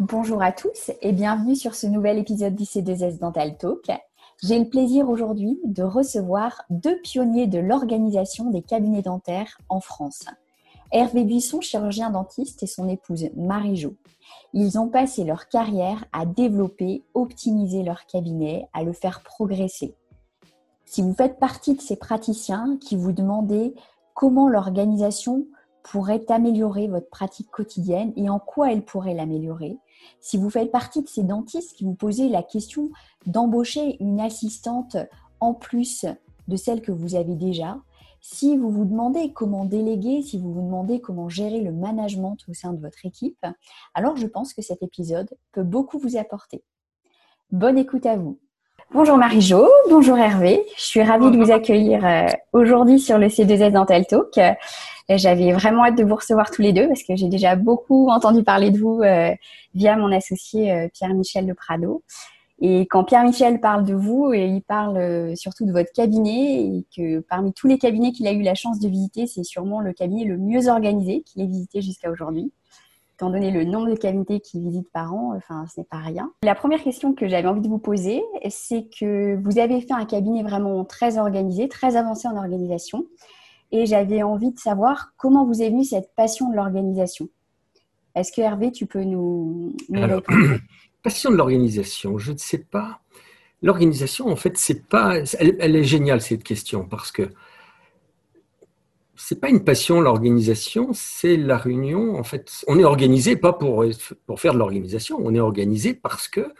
[0.00, 3.84] Bonjour à tous et bienvenue sur ce nouvel épisode du C2S Dental Talk.
[4.42, 10.24] J'ai le plaisir aujourd'hui de recevoir deux pionniers de l'organisation des cabinets dentaires en France.
[10.90, 13.94] Hervé Buisson, chirurgien dentiste, et son épouse Marie-Jo.
[14.54, 19.94] Ils ont passé leur carrière à développer, optimiser leur cabinet, à le faire progresser.
[20.86, 23.74] Si vous faites partie de ces praticiens qui vous demandez
[24.14, 25.44] comment l'organisation
[25.82, 29.78] pourrait améliorer votre pratique quotidienne et en quoi elle pourrait l'améliorer.
[30.20, 32.90] Si vous faites partie de ces dentistes qui vous posez la question
[33.26, 34.96] d'embaucher une assistante
[35.40, 36.06] en plus
[36.48, 37.78] de celle que vous avez déjà,
[38.20, 42.54] si vous vous demandez comment déléguer, si vous vous demandez comment gérer le management au
[42.54, 43.46] sein de votre équipe,
[43.94, 46.62] alors je pense que cet épisode peut beaucoup vous apporter.
[47.50, 48.38] Bonne écoute à vous.
[48.92, 50.66] Bonjour Marie-Jo, bonjour Hervé.
[50.76, 54.38] Je suis ravie de vous accueillir euh, aujourd'hui sur le C2S Dental Talk.
[55.16, 58.42] J'avais vraiment hâte de vous recevoir tous les deux parce que j'ai déjà beaucoup entendu
[58.44, 59.34] parler de vous euh,
[59.74, 62.02] via mon associé euh, Pierre-Michel de Prado.
[62.60, 67.20] Et quand Pierre-Michel parle de vous, et il parle surtout de votre cabinet et que
[67.20, 70.24] parmi tous les cabinets qu'il a eu la chance de visiter, c'est sûrement le cabinet
[70.24, 72.52] le mieux organisé qu'il ait visité jusqu'à aujourd'hui
[73.20, 76.32] étant donné le nombre de cabinets qu'il visite par an, enfin, ce n'est pas rien.
[76.42, 80.06] La première question que j'avais envie de vous poser, c'est que vous avez fait un
[80.06, 83.04] cabinet vraiment très organisé, très avancé en organisation.
[83.72, 87.28] Et j'avais envie de savoir comment vous avez vu cette passion de l'organisation.
[88.14, 90.58] Est-ce que Hervé, tu peux nous, répondre
[91.02, 93.00] Passion de l'organisation, je ne sais pas.
[93.62, 95.18] L'organisation, en fait, c'est pas.
[95.38, 97.30] elle, est géniale cette question parce que
[99.16, 102.16] c'est pas une passion l'organisation, c'est la réunion.
[102.16, 103.84] En fait, on est organisé pas pour,
[104.26, 106.52] pour faire de l'organisation, on est organisé parce que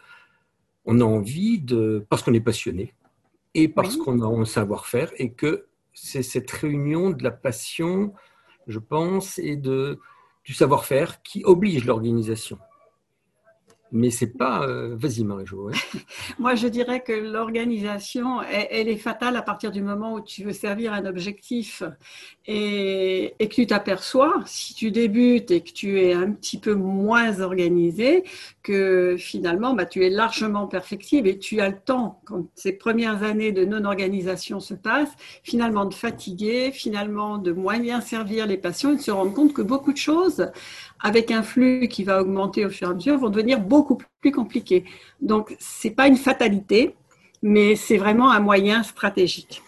[0.85, 2.95] on a envie de, parce qu'on est passionné
[3.55, 8.15] et parce qu'on a un savoir-faire et que c'est cette réunion de la passion,
[8.67, 9.99] je pense, et de
[10.45, 12.59] du savoir-faire qui oblige l'organisation.
[13.93, 14.63] Mais c'est pas.
[14.63, 15.71] Euh, vas-y, Marie-Jo.
[16.39, 20.53] Moi, je dirais que l'organisation, elle, est fatale à partir du moment où tu veux
[20.53, 21.83] servir un objectif
[22.47, 27.41] et, que tu t'aperçois, si tu débutes et que tu es un petit peu moins
[27.41, 28.25] organisé,
[28.63, 33.23] que finalement, bah, tu es largement perfectible et tu as le temps, quand ces premières
[33.25, 38.93] années de non-organisation se passent, finalement de fatiguer, finalement de moins bien servir les patients
[38.93, 40.51] et de se rendre compte que beaucoup de choses
[41.03, 44.33] avec un flux qui va augmenter au fur et à mesure, vont devenir beaucoup plus
[44.33, 44.85] compliqués.
[45.21, 46.95] Donc, ce n'est pas une fatalité,
[47.43, 49.63] mais c'est vraiment un moyen stratégique.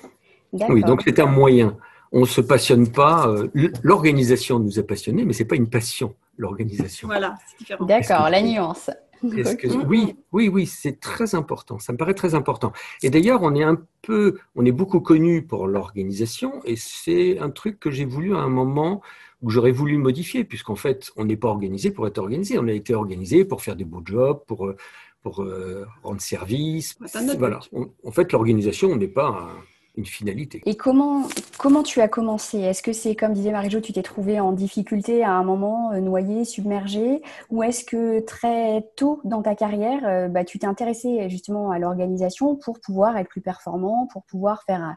[0.53, 1.77] Oui, donc c'est un moyen.
[2.13, 3.27] On ne se passionne pas.
[3.27, 3.49] Euh,
[3.83, 7.09] l'organisation nous a passionnés, mais ce n'est pas une passion, l'organisation.
[7.09, 7.87] Voilà, c'est différent.
[7.87, 8.91] D'accord, la nuance.
[9.23, 11.79] Oui, oui, oui, c'est très important.
[11.79, 12.73] Ça me paraît très important.
[13.03, 17.51] Et d'ailleurs, on est un peu, on est beaucoup connu pour l'organisation, et c'est un
[17.51, 19.03] truc que j'ai voulu à un moment
[19.43, 22.59] où j'aurais voulu modifier, puisqu'en fait, on n'est pas organisé pour être organisé.
[22.59, 24.77] On a été organisé pour faire des beaux jobs, pour, euh,
[25.23, 26.97] pour euh, rendre service.
[27.39, 27.61] Voilà.
[28.05, 29.51] en fait, l'organisation n'est pas
[29.97, 30.63] une finalité.
[30.67, 32.59] Et comment, comment tu as commencé?
[32.59, 36.01] Est-ce que c'est, comme disait Marie-Jo, tu t'es trouvé en difficulté à un moment, euh,
[36.01, 41.71] noyé, submergé Ou est-ce que très tôt dans ta carrière, bah, tu t'es intéressé justement
[41.71, 44.97] à l'organisation pour pouvoir être plus performant, pour pouvoir faire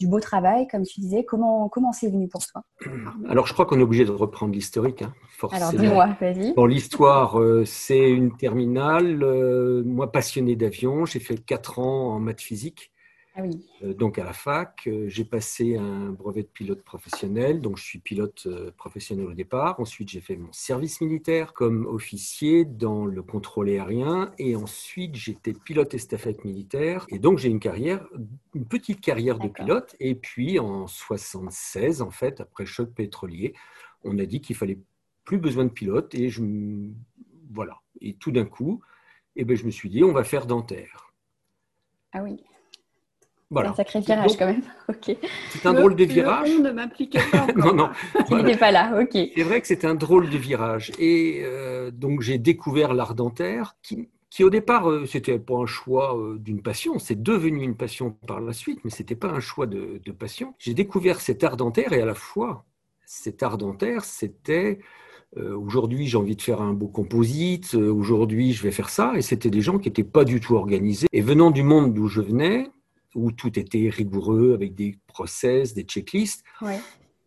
[0.00, 1.24] du beau travail, comme tu disais?
[1.24, 2.62] Comment comment c'est venu pour toi?
[3.28, 5.68] Alors, je crois qu'on est obligé de reprendre l'historique, hein, forcément.
[5.68, 6.54] Alors, dis-moi, vas-y.
[6.54, 9.22] Bon, l'histoire, euh, c'est une terminale.
[9.22, 12.92] Euh, moi, passionné d'avion, j'ai fait 4 ans en maths physique.
[13.36, 13.42] Ah
[13.82, 17.82] euh, donc à la fac, euh, j'ai passé un brevet de pilote professionnel, donc je
[17.82, 19.80] suis pilote euh, professionnel au départ.
[19.80, 25.52] Ensuite, j'ai fait mon service militaire comme officier dans le contrôle aérien, et ensuite j'étais
[25.52, 27.06] pilote estafette militaire.
[27.08, 28.06] Et donc j'ai une carrière,
[28.54, 29.96] une petite carrière de pilote.
[29.98, 33.52] Et puis en 76, en fait, après choc pétrolier,
[34.04, 34.78] on a dit qu'il fallait
[35.24, 36.40] plus besoin de pilote, et je
[37.50, 37.80] voilà.
[38.00, 38.80] Et tout d'un coup,
[39.34, 41.12] eh ben, je me suis dit, on va faire dentaire.
[42.12, 42.44] Ah oui.
[43.62, 44.62] C'est un sacré virage quand même.
[45.50, 46.48] C'est un drôle de virage.
[46.50, 47.90] Le ne m'impliquait pas non, non.
[48.30, 49.12] Il n'était pas là, ok.
[49.12, 50.92] C'est vrai que c'est un drôle de virage.
[50.98, 55.66] Et euh, donc j'ai découvert l'art dentaire qui, qui au départ, euh, c'était pas un
[55.66, 59.40] choix euh, d'une passion, c'est devenu une passion par la suite, mais c'était pas un
[59.40, 60.54] choix de, de passion.
[60.58, 62.64] J'ai découvert cet art dentaire et à la fois,
[63.06, 64.80] cet art dentaire, c'était
[65.36, 69.50] aujourd'hui j'ai envie de faire un beau composite, aujourd'hui je vais faire ça, et c'était
[69.50, 71.08] des gens qui n'étaient pas du tout organisés.
[71.12, 72.70] Et venant du monde d'où je venais,
[73.14, 76.44] où tout était rigoureux avec des process, des checklists.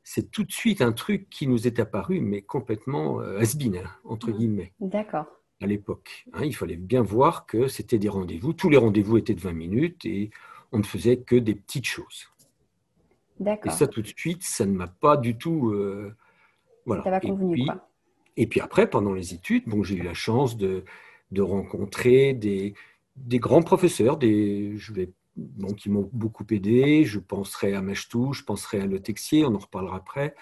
[0.04, 4.32] C'est tout de suite un truc qui nous est apparu, mais complètement euh, has-been, entre
[4.32, 4.72] guillemets.
[4.80, 5.26] D'accord.
[5.62, 6.26] À l'époque.
[6.32, 8.54] Hein, il fallait bien voir que c'était des rendez-vous.
[8.54, 10.30] Tous les rendez-vous étaient de 20 minutes et
[10.72, 12.30] on ne faisait que des petites choses.
[13.40, 13.72] D'accord.
[13.72, 15.72] Et ça, tout de suite, ça ne m'a pas du tout.
[15.72, 16.16] Euh,
[16.86, 17.04] voilà.
[17.04, 17.90] Ça va convenu, et puis, quoi.
[18.38, 20.86] Et puis après, pendant les études, bon, j'ai eu la chance de,
[21.32, 22.76] de rencontrer des,
[23.16, 27.06] des, grands professeurs, des, je vais, bon, qui m'ont beaucoup aidé.
[27.06, 30.36] Je penserai à Machtou, je penserai à Le Texier, on en reparlera après,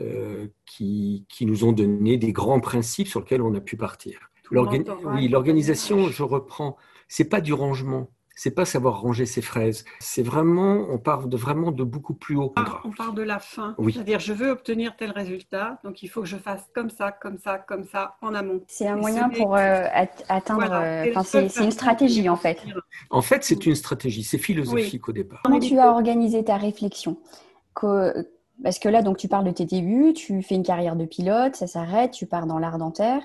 [0.00, 4.30] euh, qui, qui, nous ont donné des grands principes sur lesquels on a pu partir.
[4.50, 6.76] Oui, l'organisation, je reprends,
[7.08, 9.84] c'est pas du rangement, c'est pas savoir ranger ses fraises.
[10.00, 12.52] C'est vraiment, on part de vraiment de beaucoup plus haut.
[12.56, 13.74] Ah, on part de la fin.
[13.78, 17.38] C'est-à-dire, je veux obtenir tel résultat, donc il faut que je fasse comme ça, comme
[17.38, 18.62] ça, comme ça, en amont.
[18.66, 19.84] C'est un moyen pour euh,
[20.28, 20.72] atteindre.
[20.72, 22.64] Euh, c'est une stratégie en fait.
[23.10, 24.24] En fait, c'est une stratégie.
[24.24, 25.40] C'est philosophique au départ.
[25.44, 27.18] Comment tu as organisé ta réflexion?
[28.62, 31.56] Parce que là, donc, tu parles de tes débuts, tu fais une carrière de pilote,
[31.56, 33.22] ça s'arrête, tu pars dans l'art dentaire.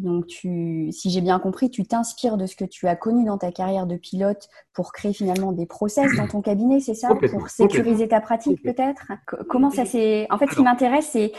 [0.00, 3.38] Donc, tu, si j'ai bien compris, tu t'inspires de ce que tu as connu dans
[3.38, 7.14] ta carrière de pilote pour créer finalement des process dans ton cabinet, c'est ça?
[7.30, 9.12] Pour sécuriser ta pratique peut-être?
[9.48, 10.26] Comment ça s'est...
[10.30, 11.32] En fait, ce qui m'intéresse, c'est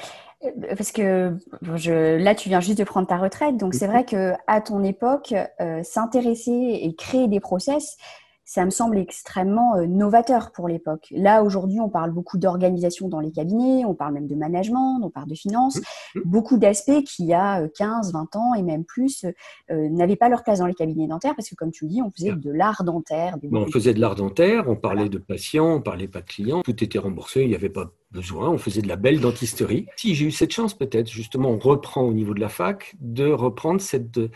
[0.46, 1.38] euh, parce que
[1.75, 4.84] je, là, tu viens juste de prendre ta retraite, donc c'est vrai que à ton
[4.84, 7.98] époque, euh, s'intéresser et créer des process,
[8.46, 11.08] ça me semble extrêmement euh, novateur pour l'époque.
[11.12, 15.10] Là, aujourd'hui, on parle beaucoup d'organisation dans les cabinets, on parle même de management, on
[15.10, 16.22] parle de finance, mmh, mmh.
[16.26, 19.26] beaucoup d'aspects qui, il y a 15, euh, 20 ans et même plus,
[19.72, 22.02] euh, n'avaient pas leur place dans les cabinets dentaires parce que, comme tu le dis,
[22.04, 23.36] on faisait de l'art dentaire.
[23.52, 26.84] on faisait de l'art dentaire, on parlait de patients, on parlait pas de clients, tout
[26.84, 29.88] était remboursé, il n'y avait pas besoin, on faisait de la belle dentisterie.
[29.96, 33.26] Si j'ai eu cette chance, peut-être, justement, on reprend au niveau de la fac, de
[33.26, 34.30] reprendre cette, de,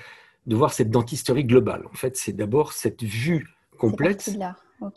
[0.47, 1.83] de voir cette dentisterie globale.
[1.91, 4.37] En fait, c'est d'abord cette vue complète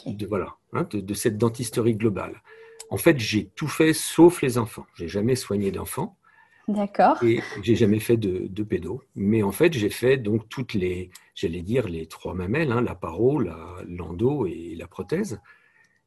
[0.05, 2.43] de, voilà, hein, de, cette dentisterie globale.
[2.91, 4.87] En fait, j'ai tout fait sauf les enfants.
[4.97, 6.19] J'ai jamais soigné d'enfants.
[6.69, 7.23] D'accord.
[7.25, 9.03] Et j'ai jamais fait de, de pédo.
[9.17, 12.95] Mais en fait, j'ai fait donc toutes les, j'allais dire les trois mamelles, hein, la
[12.95, 15.41] paro, l'endo et la prothèse.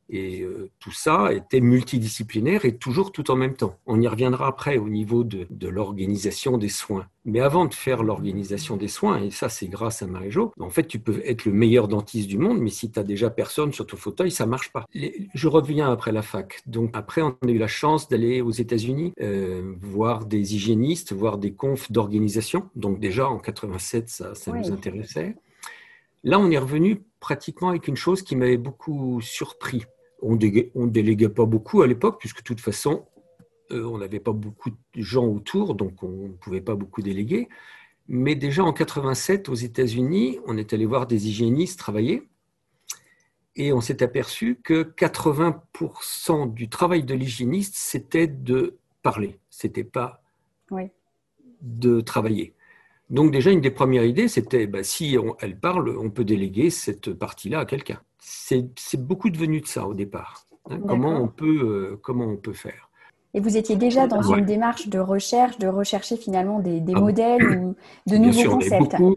[0.10, 3.78] Et euh, tout ça était multidisciplinaire et toujours tout en même temps.
[3.86, 7.08] On y reviendra après au niveau de, de l'organisation des soins.
[7.26, 10.86] Mais avant de faire l'organisation des soins, et ça c'est grâce à Marie-Jo, en fait
[10.88, 13.88] tu peux être le meilleur dentiste du monde, mais si tu as déjà personne sur
[13.88, 14.86] ton fauteuil, ça marche pas.
[14.94, 16.62] je reviens après la fac.
[16.68, 21.40] Donc après, on a eu la chance d'aller aux États-Unis, euh, voir des hygiénistes, voir
[21.40, 22.70] des confs d'organisation.
[22.76, 25.36] Donc déjà en 87, ça, ça nous intéressait.
[26.26, 29.86] Là, on est revenu pratiquement avec une chose qui m'avait beaucoup surpris
[30.26, 33.06] on ne déléguait pas beaucoup à l'époque, puisque de toute façon,
[33.72, 37.48] euh, on n'avait pas beaucoup de gens autour, donc on ne pouvait pas beaucoup déléguer.
[38.08, 42.28] Mais déjà en 87, aux États-Unis, on est allé voir des hygiénistes travailler
[43.56, 50.24] et on s'est aperçu que 80% du travail de l'hygiéniste, c'était de parler, c'était pas
[51.62, 52.55] de travailler.
[53.10, 57.14] Donc déjà, une des premières idées, c'était bah, si elle parle, on peut déléguer cette
[57.14, 60.48] partie-là à quelqu'un c'est beaucoup devenu de ça au départ.
[60.70, 60.80] Hein.
[60.88, 62.90] comment, on peut, euh, comment on peut faire
[63.36, 67.60] et vous étiez déjà dans une démarche de recherche, de rechercher finalement des, ah modèles
[67.60, 67.76] ou
[68.08, 68.80] de nouveaux concepts.
[68.80, 69.16] Beaucoup,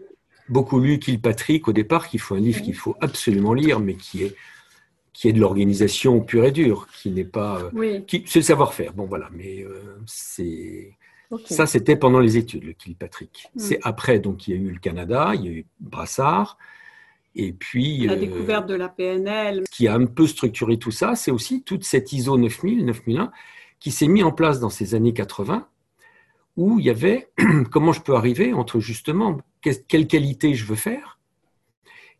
[0.49, 4.25] beaucoup lu Kilpatrick au départ, qui faut un livre qu'il faut absolument lire, mais qui
[4.25, 4.35] est,
[5.13, 7.61] qui est de l'organisation pure et dure, qui n'est pas.
[7.73, 8.91] Euh, c'est le savoir-faire.
[8.91, 10.97] Bon, voilà, mais euh, c'est.
[11.45, 13.49] Ça, c'était pendant les études, le Kilpatrick.
[13.55, 13.59] Mm.
[13.59, 16.57] C'est après, donc, il y a eu le Canada, il y a eu Brassard,
[17.35, 19.63] et puis, la euh, découverte de la PNL.
[19.69, 23.31] Ce qui a un peu structuré tout ça, c'est aussi toute cette ISO 9000, 9001,
[23.79, 25.67] qui s'est mis en place dans ces années 80,
[26.57, 27.29] où il y avait
[27.71, 31.18] comment je peux arriver entre justement quelle qualité je veux faire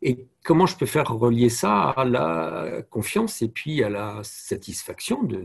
[0.01, 5.23] et comment je peux faire relier ça à la confiance et puis à la satisfaction
[5.23, 5.41] de,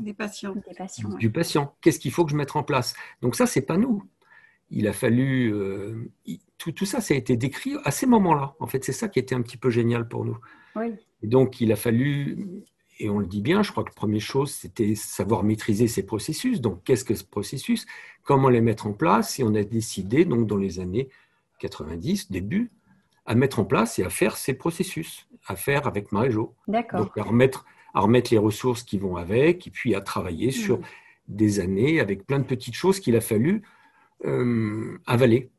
[0.00, 0.54] des patients.
[1.18, 1.74] du patient.
[1.80, 2.94] Qu'est-ce qu'il faut que je mette en place?
[3.22, 4.04] Donc ça, c'est pas nous
[4.70, 5.52] il a fallu.
[5.52, 6.10] Euh,
[6.58, 8.54] tout, tout, ça, ça a été décrit à ces moments-là.
[8.58, 10.38] En fait, c'est ça qui était un petit peu génial pour nous.
[11.22, 12.62] Et donc, il a fallu,
[13.00, 16.04] et on le dit bien, je crois que la première chose, c'était savoir maîtriser ces
[16.04, 16.60] processus.
[16.60, 17.86] Donc, qu'est-ce que ce processus?
[18.22, 19.38] Comment les mettre en place?
[19.40, 21.08] Et on a décidé, donc, dans les années
[21.58, 22.70] 90, début,
[23.28, 26.54] à mettre en place et à faire ces processus, à faire avec Marie-Jo.
[26.66, 27.00] D'accord.
[27.00, 30.78] Donc, à remettre, à remettre les ressources qui vont avec, et puis à travailler sur
[30.78, 30.82] mmh.
[31.28, 33.62] des années avec plein de petites choses qu'il a fallu
[34.24, 35.50] euh, avaler,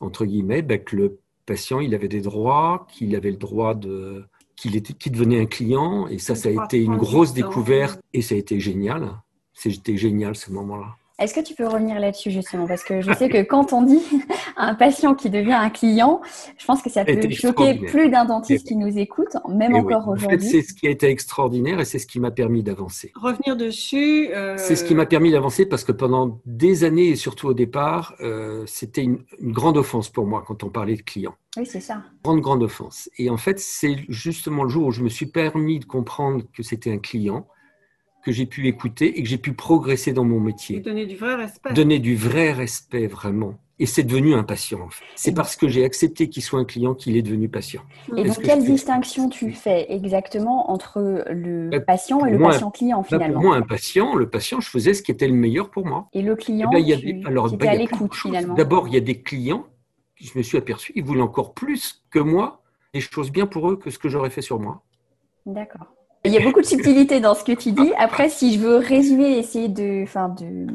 [0.00, 4.24] entre guillemets, ben, que le patient il avait des droits, qu'il avait le droit de
[4.54, 8.22] qu'il était qu'il devenait un client et ça ça a été une grosse découverte et
[8.22, 9.22] ça a été génial.
[9.52, 10.96] C'était génial ce moment-là.
[11.18, 12.66] Est-ce que tu peux revenir là-dessus justement?
[12.66, 14.02] Parce que je sais que quand on dit
[14.58, 16.20] un patient qui devient un client,
[16.58, 20.26] je pense que ça peut choquer plus d'un dentiste qui nous écoute, même encore aujourd'hui.
[20.26, 23.12] En fait, c'est ce qui a été extraordinaire et c'est ce qui m'a permis d'avancer.
[23.14, 24.28] Revenir dessus.
[24.34, 27.54] Euh, c'est ce qui m'a permis d'avancer parce que pendant des années et surtout au
[27.54, 31.34] départ, euh, c'était une, grande offense pour moi quand on parlait de clients.
[31.56, 32.02] Oui, c'est ça.
[32.24, 33.08] Grande, grande offense.
[33.16, 36.62] Et en fait, c'est justement le jour où je me suis permis de comprendre que
[36.62, 37.46] c'était un client
[38.26, 40.80] que j'ai pu écouter et que j'ai pu progresser dans mon métier.
[40.80, 41.72] donner du vrai respect.
[41.72, 43.54] Donner du vrai respect, vraiment.
[43.78, 44.88] Et c'est devenu un patient.
[45.14, 47.82] C'est parce que j'ai accepté qu'il soit un client qu'il est devenu patient.
[48.16, 53.34] Et donc, quelle distinction tu fais exactement entre le ben, patient et le patient-client finalement
[53.34, 56.08] Pour moi, un patient, le patient, je faisais ce qui était le meilleur pour moi.
[56.12, 58.54] Et le client, eh ben, tu, alors, à l'écoute finalement.
[58.54, 59.66] D'abord, il y a des clients,
[60.16, 63.76] je me suis aperçu, ils voulaient encore plus que moi des choses bien pour eux
[63.76, 64.82] que ce que j'aurais fait sur moi.
[65.44, 65.95] D'accord.
[66.26, 67.92] Il y a beaucoup de subtilité dans ce que tu dis.
[67.98, 70.66] Après, si je veux résumer, essayer de, enfin, de,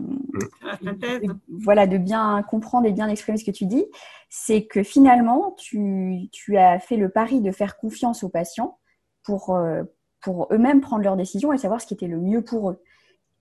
[1.64, 3.86] voilà, de bien comprendre et bien exprimer ce que tu dis,
[4.30, 8.78] c'est que finalement, tu, tu, as fait le pari de faire confiance aux patients
[9.24, 9.84] pour, euh,
[10.22, 12.82] pour eux-mêmes prendre leurs décisions et savoir ce qui était le mieux pour eux.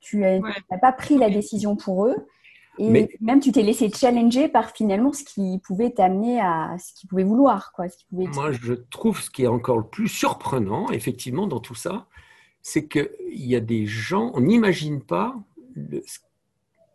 [0.00, 2.16] Tu n'as pas pris la décision pour eux,
[2.78, 7.08] et même tu t'es laissé challenger par finalement ce qui pouvait t'amener à ce qu'ils
[7.08, 7.72] pouvaient vouloir.
[7.72, 11.60] Quoi, ce pouvait Moi, je trouve ce qui est encore le plus surprenant, effectivement, dans
[11.60, 12.06] tout ça,
[12.62, 15.34] c'est qu'il y a des gens, on n'imagine pas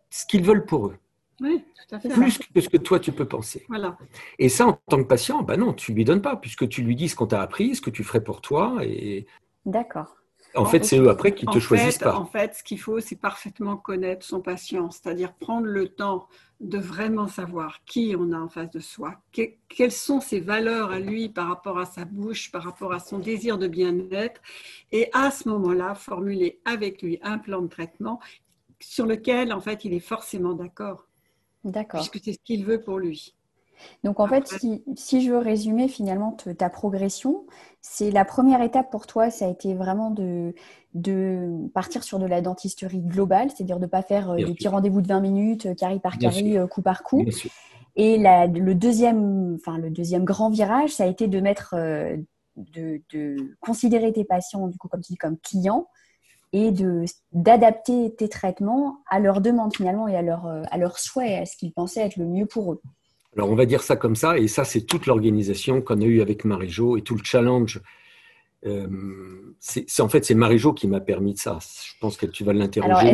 [0.09, 0.97] ce qu'ils veulent pour eux.
[1.41, 2.09] Oui, tout à fait.
[2.09, 3.65] Plus que ce que toi tu peux penser.
[3.67, 3.97] Voilà.
[4.39, 6.95] Et ça, en tant que patient, ben non, tu lui donnes pas, puisque tu lui
[6.95, 8.77] dis ce qu'on t'a appris, ce que tu ferais pour toi.
[8.83, 9.25] Et...
[9.65, 10.15] D'accord.
[10.55, 12.15] En, fait, c'est eux après qui te choisissent pas.
[12.15, 16.27] En fait, ce qu'il faut, c'est parfaitement connaître son patient, c'est-à-dire prendre le temps
[16.61, 20.99] de vraiment savoir qui on a en face de soi, quelles sont ses valeurs à
[20.99, 24.41] lui par rapport à sa bouche, par rapport à son désir de bien-être,
[24.91, 28.19] et à ce moment-là, formuler avec lui un plan de traitement
[28.79, 31.07] sur lequel, en fait, il est forcément d'accord.
[31.63, 31.99] D'accord.
[31.99, 33.35] Puisque c'est ce qu'il veut pour lui.
[34.03, 34.47] Donc en fait,
[34.95, 37.45] si, je veux résumer finalement ta progression,
[37.87, 40.53] c'est la première étape pour toi, ça a été vraiment de,
[41.73, 45.01] partir sur de la dentisterie globale, c'est-à-dire de ne pas faire euh, des petits rendez-vous
[45.01, 47.23] de 20 minutes, euh, carie par carie, euh, coup par coup.
[47.95, 51.75] Et le, deuxième, enfin, le deuxième grand virage, ça a été de mettre,
[52.57, 55.87] de, considérer tes patients, du coup, comme tu dis, comme clients
[56.53, 56.73] et
[57.33, 61.55] d'adapter tes traitements à leurs demandes finalement et à leurs à leur souhaits, à ce
[61.55, 62.81] qu'ils pensaient être le mieux pour eux.
[63.35, 66.21] Alors, on va dire ça comme ça, et ça, c'est toute l'organisation qu'on a eue
[66.21, 67.81] avec Marie-Jo et tout le challenge.
[68.65, 71.59] Euh, c'est en fait c'est Marie-Jo qui m'a permis de ça.
[71.61, 73.13] Je pense que tu vas l'interroger.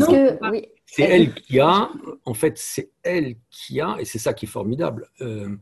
[0.86, 1.90] C'est elle qui a,
[2.25, 5.10] en fait, c'est elle qui a, et c'est ça qui est formidable.
[5.22, 5.56] Euh,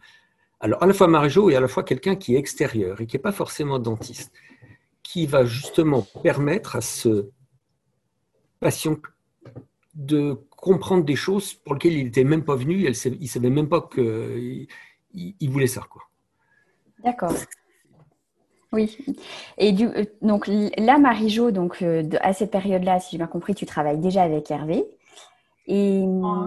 [0.59, 3.15] alors à la fois Marie-Jo et à la fois quelqu'un qui est extérieur et qui
[3.15, 4.33] n'est pas forcément dentiste,
[5.03, 7.29] qui va justement permettre à ce
[8.59, 8.97] patient
[9.95, 13.69] de comprendre des choses pour lesquelles il n'était même pas venu, il ne savait même
[13.69, 14.67] pas qu'il
[15.13, 15.83] il voulait ça.
[17.03, 17.33] D'accord.
[18.71, 18.97] Oui.
[19.57, 19.89] Et du,
[20.21, 24.23] donc là, Marie-Jo, donc, euh, à cette période-là, si j'ai bien compris, tu travailles déjà
[24.23, 24.85] avec Hervé.
[25.65, 26.45] Et oh,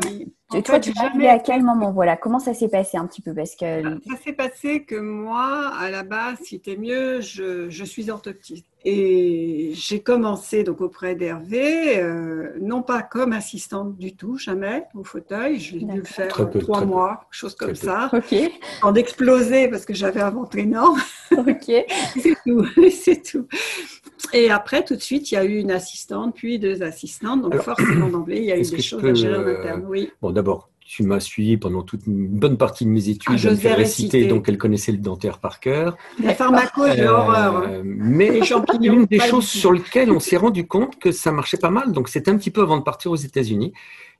[0.64, 1.92] toi, tu es à quel moment?
[1.92, 3.32] Voilà, comment ça s'est passé un petit peu?
[3.34, 7.84] Parce que ça s'est passé que moi, à la base, si t'es mieux, je, je
[7.84, 8.66] suis orthoptiste.
[8.84, 15.04] Et j'ai commencé donc auprès d'Hervé, euh, non pas comme assistante du tout, jamais au
[15.04, 15.60] fauteuil.
[15.60, 18.10] Je dû le faire trois mois, chose comme ça.
[18.12, 18.34] Ok.
[18.82, 21.00] En exploser parce que j'avais un ventre énorme.
[21.32, 21.72] Ok.
[22.20, 23.46] c'est tout, c'est tout.
[24.34, 27.40] Et après, tout de suite, il y a eu une assistante, puis deux assistantes.
[27.40, 29.84] Donc forcément d'emblée, il y a eu des choses à gérer en interne.
[29.88, 30.10] Oui.
[30.20, 33.34] Bon, d'abord, tu m'as suivi pendant toute une bonne partie de mes études.
[33.34, 35.96] Ah, je me réciter, donc elle connaissait le dentaire par cœur.
[36.22, 37.68] La pharmaco, j'ai euh, horreur.
[37.84, 38.40] Mais
[38.82, 42.08] une des choses sur lesquelles on s'est rendu compte que ça marchait pas mal, donc
[42.08, 43.72] c'était un petit peu avant de partir aux États-Unis.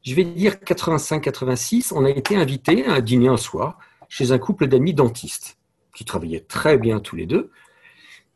[0.03, 3.79] Je vais dire 85-86, on a été invité à dîner un soir
[4.09, 5.59] chez un couple d'amis dentistes
[5.95, 7.51] qui travaillaient très bien tous les deux.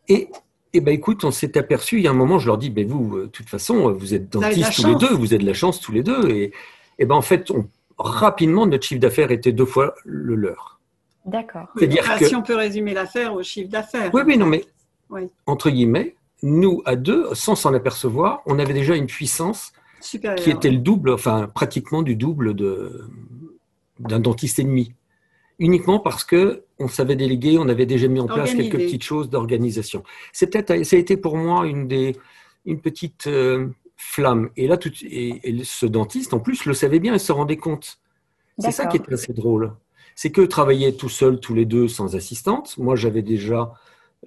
[0.09, 0.29] Et
[0.73, 2.87] eh ben, écoute, on s'est aperçu, il y a un moment, je leur dis, ben,
[2.87, 5.55] vous, euh, de toute façon, vous êtes dentistes tous les deux, vous avez de la
[5.55, 6.29] chance tous les deux.
[6.31, 6.53] Et,
[6.99, 7.67] et ben, en fait, on
[7.99, 10.81] rapidement, notre chiffre d'affaires était deux fois le leur.
[11.25, 11.69] D'accord.
[11.77, 12.27] C'est-à-dire que...
[12.27, 14.11] Si on peut résumer l'affaire au chiffre d'affaires.
[14.15, 14.65] Oui, oui, non, mais
[15.47, 20.71] entre guillemets, nous, à deux, sans s'en apercevoir, on avait déjà une puissance qui était
[20.71, 24.93] le double, enfin pratiquement du double d'un dentiste ennemi.
[25.59, 29.31] Uniquement parce que on savait déléguer, on avait déjà mis en place quelques petites choses
[29.31, 30.05] d'organisation.
[30.33, 32.15] C'est peut-être, ça a été pour moi une des,
[32.67, 34.51] une petite euh, flamme.
[34.57, 37.99] Et là, tout, et, ce dentiste, en plus, le savait bien et se rendait compte.
[38.59, 39.75] C'est ça qui est assez drôle.
[40.15, 42.79] C'est que travaillaient tout seuls, tous les deux, sans assistante.
[42.79, 43.73] Moi, j'avais déjà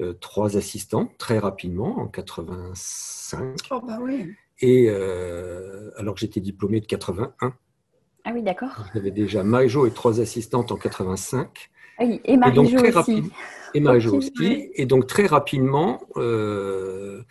[0.02, 3.56] euh, trois assistants, très rapidement, en 85.
[3.72, 4.36] Oh, bah oui.
[4.62, 7.54] Et euh, alors que j'étais diplômé de 81.
[8.26, 8.86] Ah oui, d'accord.
[8.94, 11.70] J'avais déjà Marie-Jo et trois assistantes en 85.
[11.98, 13.32] Ah oui, et Marie-Jo aussi.
[13.74, 14.70] et Marie-Jo aussi.
[14.76, 17.24] Et donc, très rapidement, euh,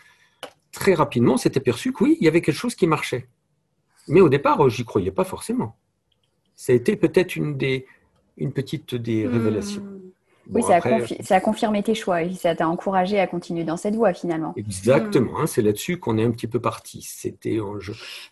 [0.73, 3.29] très rapidement, on s'est aperçu que oui, il y avait quelque chose qui marchait.
[4.09, 5.77] Mais au départ, j'y croyais pas forcément.
[6.57, 7.87] Ça a été peut-être une des,
[8.37, 9.33] une petite des hmm.
[9.33, 9.83] révélations.
[10.51, 10.77] oui, ça,
[11.37, 14.55] a confirmé tes choix et ça t'a encouragé à continuer dans cette voie finalement.
[14.57, 17.03] Exactement, hein, c'est là-dessus qu'on est un petit peu parti.
[17.03, 17.59] C'était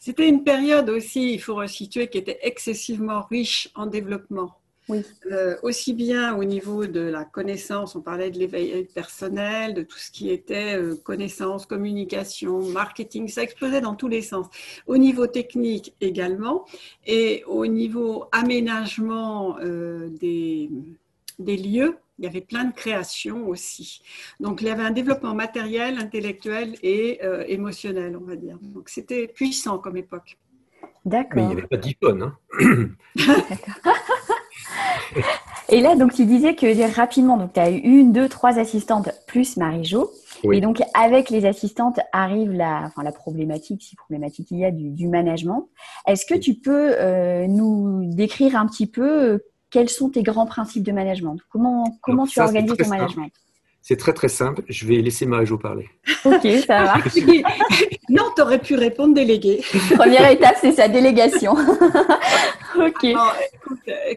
[0.00, 4.59] C'était une période aussi, il faut resituer, qui était excessivement riche en développement.
[4.88, 5.02] Oui.
[5.33, 9.99] Euh, aussi bien au niveau de la connaissance, on parlait de l'éveil personnel, de tout
[9.99, 14.47] ce qui était euh, connaissance, communication, marketing, ça explosait dans tous les sens.
[14.87, 16.66] Au niveau technique également,
[17.05, 20.71] et au niveau aménagement euh, des,
[21.40, 24.00] des lieux, il y avait plein de créations aussi.
[24.40, 28.57] Donc, il y avait un développement matériel, intellectuel et émotionnel, on va dire.
[28.62, 30.38] Donc, c'était puissant comme époque.
[31.05, 31.37] D'accord.
[31.37, 32.23] Mais il n'y avait pas d'iPhone.
[32.23, 32.88] Hein
[35.68, 39.10] Et là, donc, tu disais que rapidement, donc, tu as eu une, deux, trois assistantes
[39.26, 40.10] plus Marie-Jo.
[40.52, 44.70] Et donc, avec les assistantes arrive la, enfin, la problématique, si problématique il y a,
[44.70, 45.68] du, management.
[46.06, 49.38] Est-ce que tu peux euh, nous décrire un petit peu euh,
[49.70, 51.38] quels sont tes grands principes de management?
[51.48, 53.32] Comment, comment tu organises ton management?
[53.82, 54.62] C'est très très simple.
[54.68, 55.88] Je vais laisser Marie-Jo parler.
[56.25, 56.94] Ok, ça va.
[58.08, 59.62] non, tu aurais pu répondre délégué.
[59.96, 61.54] Première étape, c'est sa délégation.
[62.76, 63.00] ok.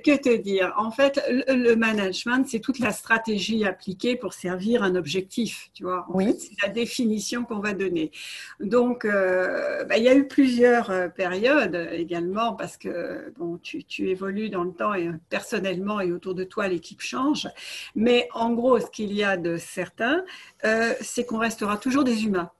[0.03, 0.73] que te dire?
[0.77, 5.69] En fait, le, management, c'est toute la stratégie appliquée pour servir un objectif.
[5.73, 6.35] Tu vois Oui.
[6.37, 8.11] C'est la définition qu'on va donner.
[8.59, 13.83] Donc, euh, bah, il y a eu plusieurs euh, périodes également parce que bon, tu,
[13.83, 17.47] tu, évolues dans le temps et personnellement et autour de toi, l'équipe change.
[17.95, 20.23] Mais en gros, ce qu'il y a de certains,
[20.65, 22.51] euh, c'est qu'on restera toujours des humains.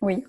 [0.00, 0.24] Oui.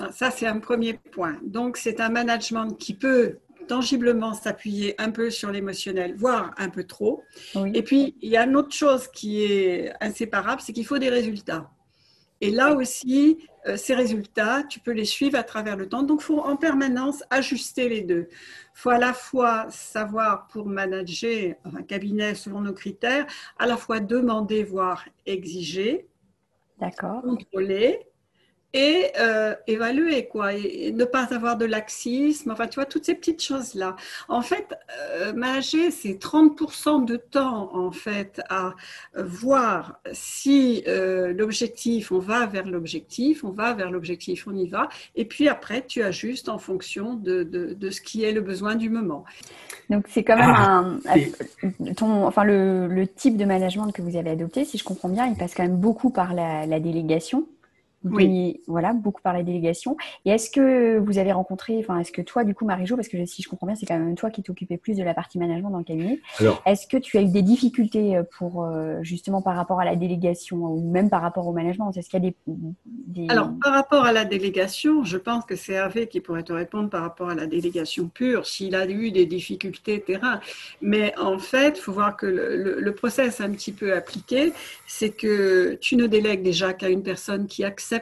[0.00, 1.38] Ah, ça, c'est un premier point.
[1.42, 6.84] Donc, c'est un management qui peut tangiblement s'appuyer un peu sur l'émotionnel, voire un peu
[6.84, 7.24] trop.
[7.74, 11.10] Et puis, il y a une autre chose qui est inséparable, c'est qu'il faut des
[11.10, 11.68] résultats.
[12.40, 16.04] Et là aussi, euh, ces résultats, tu peux les suivre à travers le temps.
[16.04, 18.28] Donc, il faut en permanence ajuster les deux.
[18.30, 23.26] Il faut à la fois savoir, pour manager un cabinet selon nos critères,
[23.58, 26.06] à la fois demander, voire exiger,
[27.20, 28.07] contrôler,
[28.74, 33.14] et euh, évaluer quoi et, ne pas avoir de laxisme enfin tu vois toutes ces
[33.14, 33.96] petites choses là
[34.28, 38.74] en fait euh, manager c'est 30% de temps en fait à
[39.16, 44.90] voir si euh, l'objectif on va vers l'objectif on va vers l'objectif on y va
[45.16, 48.76] et puis après tu ajustes en fonction de, de, de ce qui est le besoin
[48.76, 49.24] du moment.
[49.88, 54.16] Donc c'est quand même ah, un, ton, enfin le, le, type de management que vous
[54.16, 57.46] avez adopté si je comprends bien il passe quand même beaucoup par la, la délégation
[58.10, 58.60] oui.
[58.66, 59.96] Voilà, beaucoup par la délégation.
[60.24, 63.24] Et est-ce que vous avez rencontré, enfin, est-ce que toi, du coup, Marie-Jo, parce que
[63.26, 65.70] si je comprends bien, c'est quand même toi qui t'occupais plus de la partie management
[65.70, 66.20] dans le cabinet.
[66.66, 69.96] Est-ce que tu as eu des difficultés euh, pour, euh, justement, par rapport à la
[69.96, 71.90] délégation ou même par rapport au management?
[71.96, 72.30] Est-ce qu'il y a
[72.86, 76.52] des, Alors, par rapport à la délégation, je pense que c'est Hervé qui pourrait te
[76.52, 80.40] répondre par rapport à la délégation pure, s'il a eu des difficultés terrain.
[80.80, 84.52] Mais en fait, il faut voir que le, le process un petit peu appliqué,
[84.86, 87.97] c'est que tu ne délègues déjà qu'à une personne qui accepte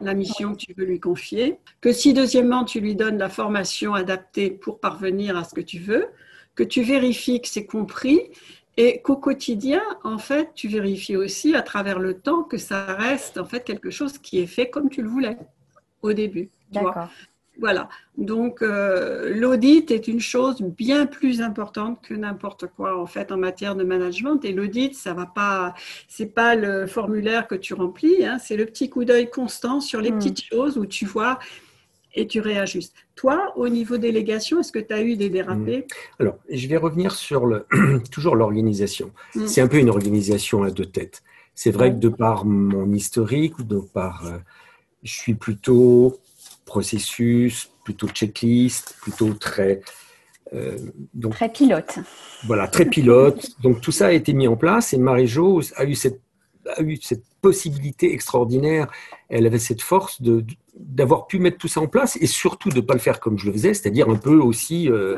[0.00, 3.94] la mission que tu veux lui confier, que si deuxièmement tu lui donnes la formation
[3.94, 6.06] adaptée pour parvenir à ce que tu veux,
[6.54, 8.30] que tu vérifies que c'est compris
[8.76, 13.38] et qu'au quotidien, en fait, tu vérifies aussi à travers le temps que ça reste
[13.38, 15.36] en fait quelque chose qui est fait comme tu le voulais
[16.02, 16.50] au début.
[17.58, 17.88] Voilà.
[18.16, 23.36] Donc, euh, l'audit est une chose bien plus importante que n'importe quoi en fait en
[23.36, 24.44] matière de management.
[24.44, 25.74] Et l'audit, ça va pas,
[26.08, 30.00] c'est pas le formulaire que tu remplis, hein, c'est le petit coup d'œil constant sur
[30.00, 30.18] les hmm.
[30.18, 31.38] petites choses où tu vois
[32.14, 32.94] et tu réajustes.
[33.14, 35.78] Toi, au niveau délégation, est-ce que tu as eu des dérapés?
[35.78, 36.22] Hmm.
[36.22, 37.66] Alors, je vais revenir sur le,
[38.10, 39.12] toujours l'organisation.
[39.34, 39.46] Hmm.
[39.46, 41.22] C'est un peu une organisation à deux têtes.
[41.54, 44.38] C'est vrai que de par mon historique, de par, euh,
[45.02, 46.18] je suis plutôt
[46.72, 49.82] processus, plutôt checklist, plutôt très...
[50.54, 50.76] Euh,
[51.14, 51.98] donc, très pilote.
[52.44, 53.40] Voilà, très pilote.
[53.62, 56.20] donc tout ça a été mis en place et Marie-Jo a eu cette
[56.76, 58.86] a eu cette possibilité extraordinaire,
[59.28, 60.44] elle avait cette force de,
[60.76, 63.36] d'avoir pu mettre tout ça en place et surtout de ne pas le faire comme
[63.38, 65.16] je le faisais, c'est-à-dire un peu aussi euh,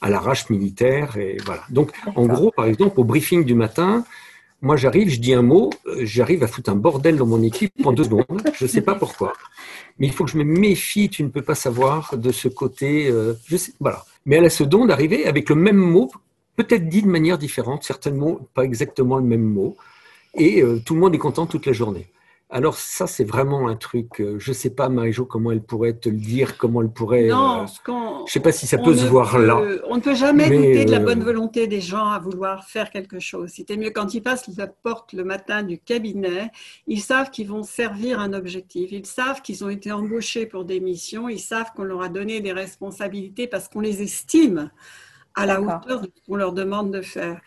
[0.00, 1.16] à l'arrache militaire.
[1.16, 1.62] Et voilà.
[1.70, 4.04] Donc, en gros, par exemple, au briefing du matin,
[4.64, 7.72] moi j'arrive, je dis un mot, euh, j'arrive à foutre un bordel dans mon équipe
[7.84, 9.32] en deux secondes, je ne sais pas pourquoi
[9.98, 13.08] mais il faut que je me méfie, tu ne peux pas savoir de ce côté.
[13.08, 14.04] Euh, je sais, voilà.
[14.26, 16.10] Mais elle a ce don d'arriver avec le même mot,
[16.56, 19.76] peut-être dit de manière différente, certainement pas exactement le même mot,
[20.34, 22.06] et euh, tout le monde est content toute la journée.
[22.54, 25.94] Alors ça, c'est vraiment un truc, euh, je ne sais pas, Marie-Jo, comment elle pourrait
[25.94, 27.26] te le dire, comment elle pourrait...
[27.26, 29.60] Non, euh, je ne sais pas si ça peut se voir là.
[29.88, 32.90] On ne peut jamais douter de la euh, bonne volonté des gens à vouloir faire
[32.90, 33.50] quelque chose.
[33.56, 36.52] C'était mieux quand ils passent la porte le matin du cabinet,
[36.86, 40.78] ils savent qu'ils vont servir un objectif, ils savent qu'ils ont été embauchés pour des
[40.78, 44.70] missions, ils savent qu'on leur a donné des responsabilités parce qu'on les estime
[45.34, 47.40] à la hauteur de ce qu'on leur demande de faire.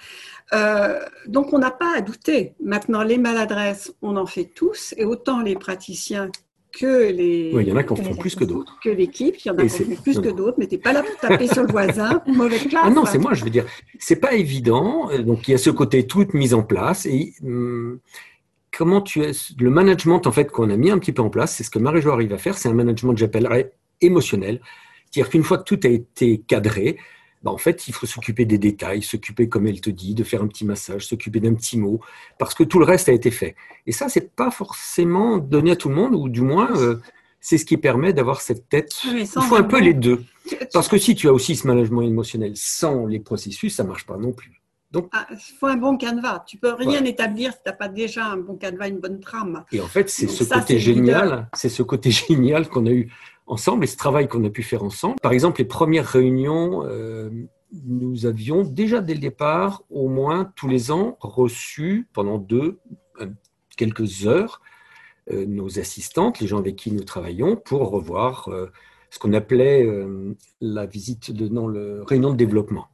[0.54, 2.54] Euh, donc, on n'a pas à douter.
[2.64, 6.30] Maintenant, les maladresses, on en fait tous, et autant les praticiens
[6.72, 7.52] que les.
[7.54, 8.78] Oui, il y en a qui en font plus que d'autres.
[8.84, 10.94] Que l'équipe, il y en a qui en font plus que d'autres, mais t'es pas
[10.94, 12.84] là pour taper sur le voisin, mauvaise classe.
[12.86, 13.66] Ah non, c'est moi, je veux dire,
[14.00, 15.10] c'est pas évident.
[15.20, 18.00] Donc, il y a ce côté toute mise en place, et hum,
[18.76, 19.32] comment tu es.
[19.60, 21.80] Le management, en fait, qu'on a mis un petit peu en place, c'est ce que
[21.80, 23.72] Marie-Jo arrive à faire, c'est un management que j'appellerais
[24.02, 24.62] émotionnel.
[25.10, 26.98] C'est-à-dire qu'une fois que tout a été cadré,
[27.44, 30.42] bah, en fait, il faut s'occuper des détails, s'occuper, comme elle te dit, de faire
[30.42, 32.00] un petit massage, s'occuper d'un petit mot,
[32.40, 33.56] parce que tout le reste a été fait.
[33.86, 37.00] Et ça, c'est pas forcément donné à tout le monde, ou du moins, euh,
[37.40, 38.92] c'est ce qui permet d'avoir cette tête.
[39.06, 40.24] il faut un peu les deux.
[40.74, 44.18] Parce que si tu as aussi ce management émotionnel sans les processus, ça marche pas
[44.18, 44.62] non plus.
[44.90, 46.44] Donc, ah, il faut un bon canevas.
[46.48, 49.66] Tu peux rien établir si tu n'as pas déjà un bon canevas, une bonne trame.
[49.72, 53.12] Et en fait, c'est ce, côté génial, c'est ce côté génial qu'on a eu
[53.48, 55.16] ensemble et ce travail qu'on a pu faire ensemble.
[55.22, 57.30] Par exemple, les premières réunions, euh,
[57.86, 62.80] nous avions déjà dès le départ, au moins tous les ans, reçu pendant deux,
[63.22, 63.28] euh,
[63.78, 64.62] quelques heures,
[65.32, 68.50] euh, nos assistantes, les gens avec qui nous travaillons, pour revoir
[69.10, 69.88] ce qu'on appelait
[70.60, 72.88] la visite de non, le réunion de développement.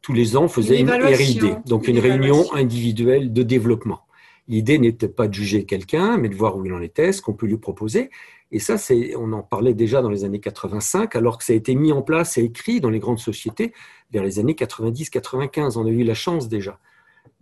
[0.00, 4.00] tous les ans, on faisait une, RID, donc une réunion individuelle de développement.
[4.48, 7.34] L'idée n'était pas de juger quelqu'un, mais de voir où il en était, ce qu'on
[7.34, 8.10] peut lui proposer.
[8.50, 8.76] Et ça,
[9.16, 12.00] on en parlait déjà dans les années 85, alors que ça a été mis en
[12.00, 13.74] place et écrit dans les grandes sociétés
[14.10, 15.76] vers les années 90-95.
[15.76, 16.78] On a eu la chance déjà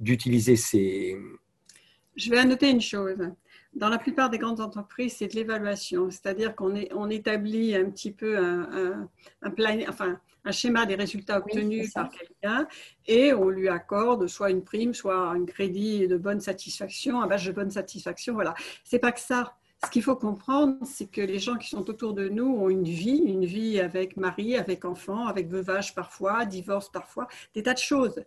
[0.00, 1.16] d'utiliser ces...
[2.16, 3.30] Je vais annoter une chose.
[3.74, 8.10] Dans la plupart des grandes entreprises, c'est de l'évaluation, c'est-à-dire qu'on on établit un petit
[8.10, 9.08] peu un,
[9.42, 12.66] un, plan, enfin, un schéma des résultats obtenus par quelqu'un
[13.06, 17.46] et on lui accorde soit une prime, soit un crédit de bonne satisfaction, un badge
[17.46, 18.35] de bonne satisfaction.
[18.35, 18.54] Voilà.
[18.85, 19.56] C'est pas que ça.
[19.85, 22.85] Ce qu'il faut comprendre, c'est que les gens qui sont autour de nous ont une
[22.85, 27.78] vie, une vie avec mari, avec enfant, avec veuvage parfois, divorce parfois, des tas de
[27.78, 28.24] choses.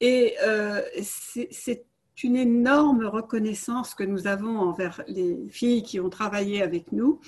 [0.00, 1.86] Et euh, c'est
[2.22, 7.20] une énorme reconnaissance que nous avons envers les filles qui ont travaillé avec nous,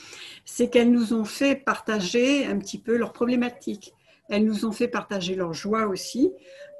[0.44, 3.94] c'est qu'elles nous ont fait partager un petit peu leurs problématiques.
[4.28, 6.32] Elles nous ont fait partager leur joie aussi.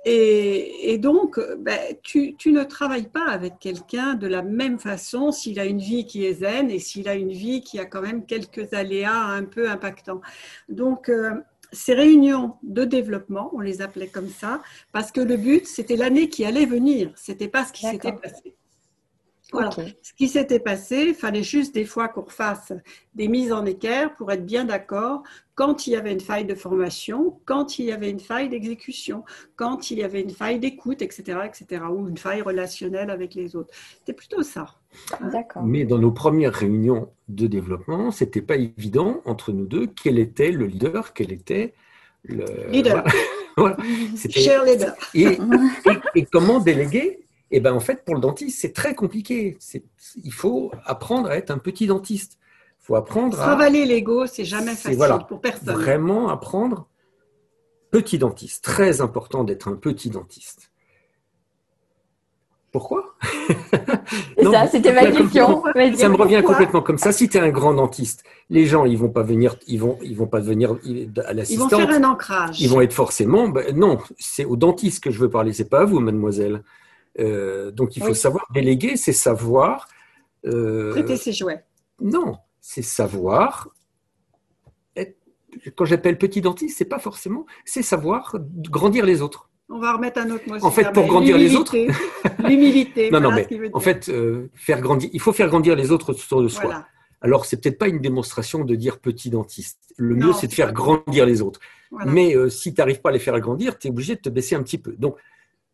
[0.05, 5.65] Et, donc, ben, tu, ne travailles pas avec quelqu'un de la même façon s'il a
[5.65, 8.73] une vie qui est zen et s'il a une vie qui a quand même quelques
[8.73, 10.21] aléas un peu impactants.
[10.69, 11.35] Donc, euh,
[11.73, 16.29] ces réunions de développement, on les appelait comme ça, parce que le but, c'était l'année
[16.29, 18.57] qui allait venir, c'était pas ce qui s'était passé.
[19.53, 19.71] Voilà.
[19.71, 22.73] Ce qui s'était passé, il fallait juste des fois qu'on fasse
[23.15, 25.23] des mises en équerre pour être bien d'accord
[25.55, 29.25] quand il y avait une faille de formation, quand il y avait une faille d'exécution,
[29.57, 33.55] quand il y avait une faille d'écoute, etc., etc., ou une faille relationnelle avec les
[33.55, 33.73] autres.
[33.99, 34.75] C'était plutôt ça.
[35.33, 35.63] D'accord.
[35.63, 40.51] Mais dans nos premières réunions de développement, c'était pas évident entre nous deux quel était
[40.51, 41.75] le leader, quel était
[42.25, 43.05] le leader.
[43.59, 43.77] voilà.
[44.31, 44.95] Cher leader.
[45.15, 45.39] et,
[46.15, 47.21] et comment déléguer
[47.53, 49.59] et eh ben en fait, pour le dentiste, c'est très compliqué.
[50.25, 52.39] Il faut apprendre à être un petit dentiste.
[52.81, 53.45] Il faut apprendre à.
[53.45, 55.75] Travailler l'ego, c'est jamais facile pour personne.
[55.75, 56.89] Vraiment apprendre
[57.91, 58.65] petit dentiste.
[58.65, 60.73] Très important d'être un petit dentiste.
[62.73, 63.17] Pourquoi?
[64.51, 65.63] Ça, c'était ma question.
[65.97, 67.13] Ça me revient complètement comme ça.
[67.13, 70.17] Si tu es un grand dentiste, les gens, ils vont pas venir, ils vont, ils
[70.17, 70.79] vont pas venir
[71.27, 71.71] à l'assistante.
[71.71, 72.61] Ils vont faire un ancrage.
[72.63, 73.49] Ils vont être forcément.
[73.49, 75.53] Ben, non, c'est au dentiste que je veux parler.
[75.53, 76.63] C'est pas à vous, mademoiselle.
[77.19, 79.89] Euh, donc il faut savoir déléguer, c'est savoir.
[80.47, 81.65] Euh, Prêter ses jouets.
[82.01, 83.69] Non, c'est savoir.
[85.77, 87.47] quand j'appelle petit dentiste, c'est pas forcément.
[87.65, 89.51] C'est savoir grandir les autres.
[89.69, 90.57] On va remettre un autre mot.
[90.63, 91.77] En fait, pour grandir les autres.
[92.47, 93.11] L'humilité.
[93.13, 96.43] non, non, mais en fait, euh, faire grandir, il faut faire grandir les autres autour
[96.43, 96.85] de soi.
[97.21, 99.95] Alors, c'est peut-être pas une démonstration de dire petit dentiste.
[99.97, 101.61] Le mieux, c'est de faire grandir les autres.
[102.07, 104.57] Mais si tu n'arrives pas à les faire grandir, tu es obligé de te baisser
[104.57, 104.95] un petit peu.
[104.99, 105.17] Donc,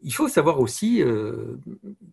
[0.01, 1.59] il faut savoir aussi euh,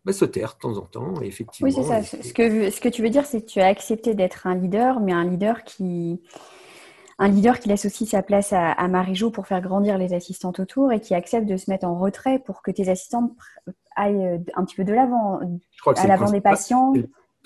[0.04, 1.68] bah, se taire de temps en temps, effectivement.
[1.68, 2.04] Oui, c'est ça.
[2.04, 5.00] Ce que, ce que tu veux dire, c'est que tu as accepté d'être un leader,
[5.00, 6.20] mais un leader qui,
[7.20, 10.60] un leader qui laisse aussi sa place à, à Marie-Jo pour faire grandir les assistantes
[10.60, 13.32] autour et qui accepte de se mettre en retrait pour que tes assistantes
[13.96, 15.40] aillent euh, un petit peu de l'avant,
[15.86, 16.94] à l'avant des patients.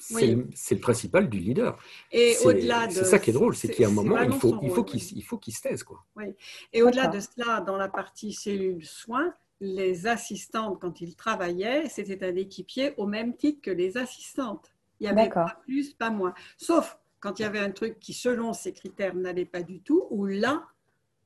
[0.01, 0.35] C'est
[0.75, 1.77] le, principal du leader.
[2.13, 4.57] Et au-delà C'est ça qui est drôle, c'est qu'il y a un moment, il faut,
[4.61, 5.83] il faut qu'il se taise.
[5.83, 6.05] Quoi.
[6.15, 6.33] Oui.
[6.71, 12.25] Et au-delà de cela, dans la partie cellule soins, les assistantes, quand ils travaillaient, c'était
[12.25, 14.73] un équipier au même titre que les assistantes.
[14.99, 16.33] Il n'y avait pas plus, pas moins.
[16.57, 20.07] Sauf quand il y avait un truc qui, selon ces critères, n'allait pas du tout,
[20.09, 20.63] où là,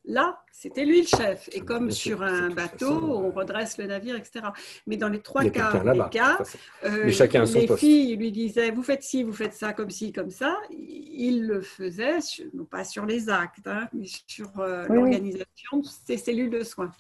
[0.06, 1.50] Là, c'était lui le chef.
[1.54, 4.48] Et comme sur un bateau, on redresse le navire, etc.
[4.86, 6.40] Mais dans les trois quarts des cas,
[6.84, 10.58] euh, les filles lui disaient Vous faites ci, vous faites ça, comme ci, comme ça.
[10.72, 12.18] Il le faisait,
[12.54, 16.92] non pas sur les actes, hein, mais sur euh, l'organisation de ces cellules de soins.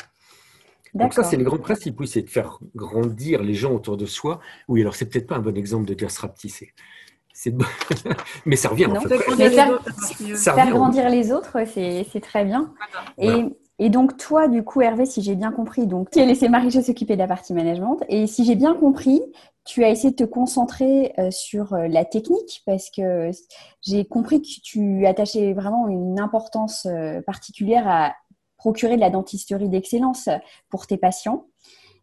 [0.93, 4.05] Donc ça, c'est le grand principe, oui, c'est de faire grandir les gens autour de
[4.05, 4.39] soi.
[4.67, 6.73] Oui, alors c'est peut-être pas un bon exemple de dire se rapetisser.
[8.45, 9.17] mais ça revient en fait.
[10.37, 12.73] Faire, grandir les autres, c'est très bien.
[13.17, 16.81] Et, donc toi, du coup, Hervé, si j'ai bien compris, donc tu as laissé Marie-Jo
[16.81, 17.97] s'occuper de la partie management.
[18.07, 19.21] Et si j'ai bien compris,
[19.65, 23.31] tu as essayé de te concentrer euh, sur euh, la technique parce que
[23.81, 28.13] j'ai compris que tu attachais vraiment une importance euh, particulière à
[28.63, 30.29] procurer de la dentisterie d'excellence
[30.69, 31.47] pour tes patients.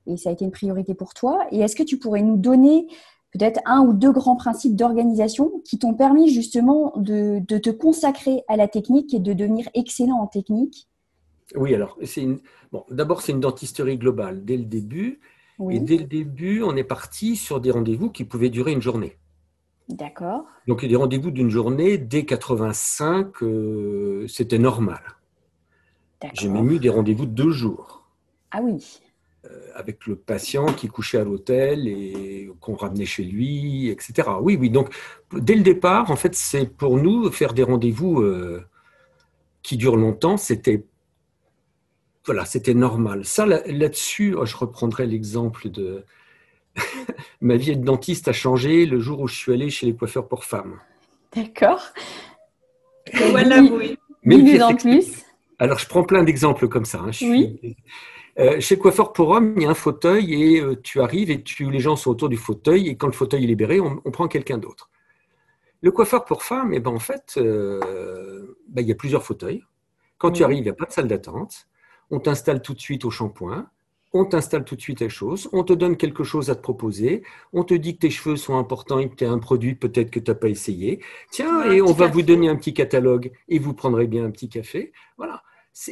[0.06, 1.46] Et ça a été une priorité pour toi.
[1.52, 2.86] Et est-ce que tu pourrais nous donner
[3.32, 8.56] peut-être un ou deux grands principes d'organisation qui t'ont permis justement de, te consacrer à
[8.56, 10.86] la technique et de devenir excellent en technique?
[11.54, 11.98] Oui, alors,
[12.70, 15.20] bon, d'abord, c'est une dentisterie globale dès le début.
[15.70, 19.16] Et dès le début, on est parti sur des rendez-vous qui pouvaient durer une journée.
[19.88, 20.44] D'accord.
[20.66, 25.00] Donc, des rendez-vous d'une journée, dès 85, euh, c'était normal.
[26.34, 28.04] J'ai même eu des rendez-vous de deux jours.
[28.50, 29.00] Ah oui.
[29.46, 34.28] Euh, avec le patient qui couchait à l'hôtel et qu'on ramenait chez lui, etc.
[34.40, 34.68] Oui, oui.
[34.68, 34.94] Donc,
[35.32, 38.62] dès le départ, en fait, c'est pour nous faire des rendez-vous euh,
[39.62, 40.36] qui durent longtemps.
[40.36, 40.84] C'était
[42.26, 43.24] voilà, c'était normal.
[43.24, 46.04] Ça, là-dessus, oh, je reprendrai l'exemple de
[47.40, 50.28] ma vie de dentiste a changé le jour où je suis allé chez les coiffeurs
[50.28, 50.78] pour femmes.
[51.34, 51.82] D'accord.
[53.30, 53.96] Voilà, oui.
[54.22, 55.24] Mais en plus.
[55.60, 57.00] Alors, je prends plein d'exemples comme ça.
[57.00, 57.10] Hein.
[57.20, 57.76] oui.
[58.38, 61.42] Euh, chez Coiffeur pour Homme, il y a un fauteuil et euh, tu arrives et
[61.42, 64.28] tu, les gens sont autour du fauteuil et quand le fauteuil est libéré, on, prend
[64.28, 64.88] quelqu'un d'autre.
[65.82, 69.62] Le coiffeur pour femme, eh ben, en fait, euh, ben, il y a plusieurs fauteuils.
[70.16, 71.66] Quand tu arrives, il n'y a pas de salle d'attente.
[72.10, 73.68] On t'installe tout de suite au shampoing.
[74.12, 75.48] On t'installe tout de suite à chose.
[75.52, 77.22] On te donne quelque chose à te proposer.
[77.52, 80.10] On te dit que tes cheveux sont importants et que tu as un produit peut-être
[80.10, 81.00] que tu n'as pas essayé.
[81.30, 84.48] Tiens, et on va vous donner un petit catalogue et vous prendrez bien un petit
[84.48, 84.92] café.
[85.16, 85.42] Voilà.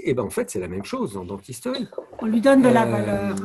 [0.02, 1.86] Et ben en fait, c'est la même chose en dentisterie.
[2.20, 3.36] On lui donne de la euh, valeur.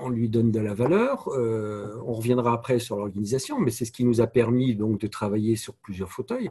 [0.00, 1.28] On lui donne de la valeur.
[1.28, 5.06] Euh, on reviendra après sur l'organisation, mais c'est ce qui nous a permis donc de
[5.06, 6.50] travailler sur plusieurs fauteuils.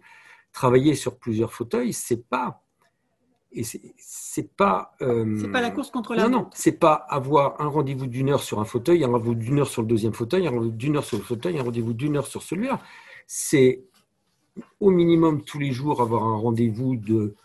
[0.54, 2.64] Travailler sur plusieurs fauteuils, c'est pas
[3.52, 4.96] et c'est pas.
[5.02, 6.24] Euh, c'est pas la course contre la.
[6.24, 9.60] Non, non, c'est pas avoir un rendez-vous d'une heure sur un fauteuil, un rendez-vous d'une
[9.60, 12.18] heure sur le deuxième fauteuil, un rendez-vous d'une heure sur le fauteuil, un rendez-vous d'une
[12.18, 12.82] heure sur celui-là.
[13.26, 13.84] C'est
[14.80, 17.36] au minimum tous les jours avoir un rendez-vous de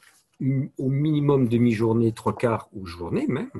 [0.78, 3.50] au minimum demi-journée, trois quarts ou journée même.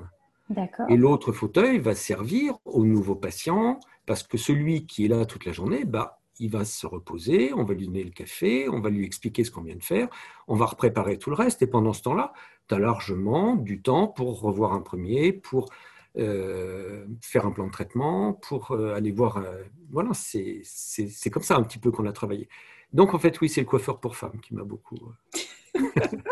[0.88, 5.46] Et l'autre fauteuil va servir au nouveau patient parce que celui qui est là toute
[5.46, 8.90] la journée, bah, il va se reposer, on va lui donner le café, on va
[8.90, 10.08] lui expliquer ce qu'on vient de faire,
[10.48, 11.62] on va repréparer tout le reste.
[11.62, 12.32] Et pendant ce temps-là,
[12.68, 15.70] tu as largement du temps pour revoir un premier, pour
[16.18, 19.38] euh, faire un plan de traitement, pour euh, aller voir.
[19.38, 22.48] Euh, voilà, c'est comme ça un petit peu qu'on a travaillé.
[22.92, 24.98] Donc en fait, oui, c'est le coiffeur pour femmes qui m'a beaucoup.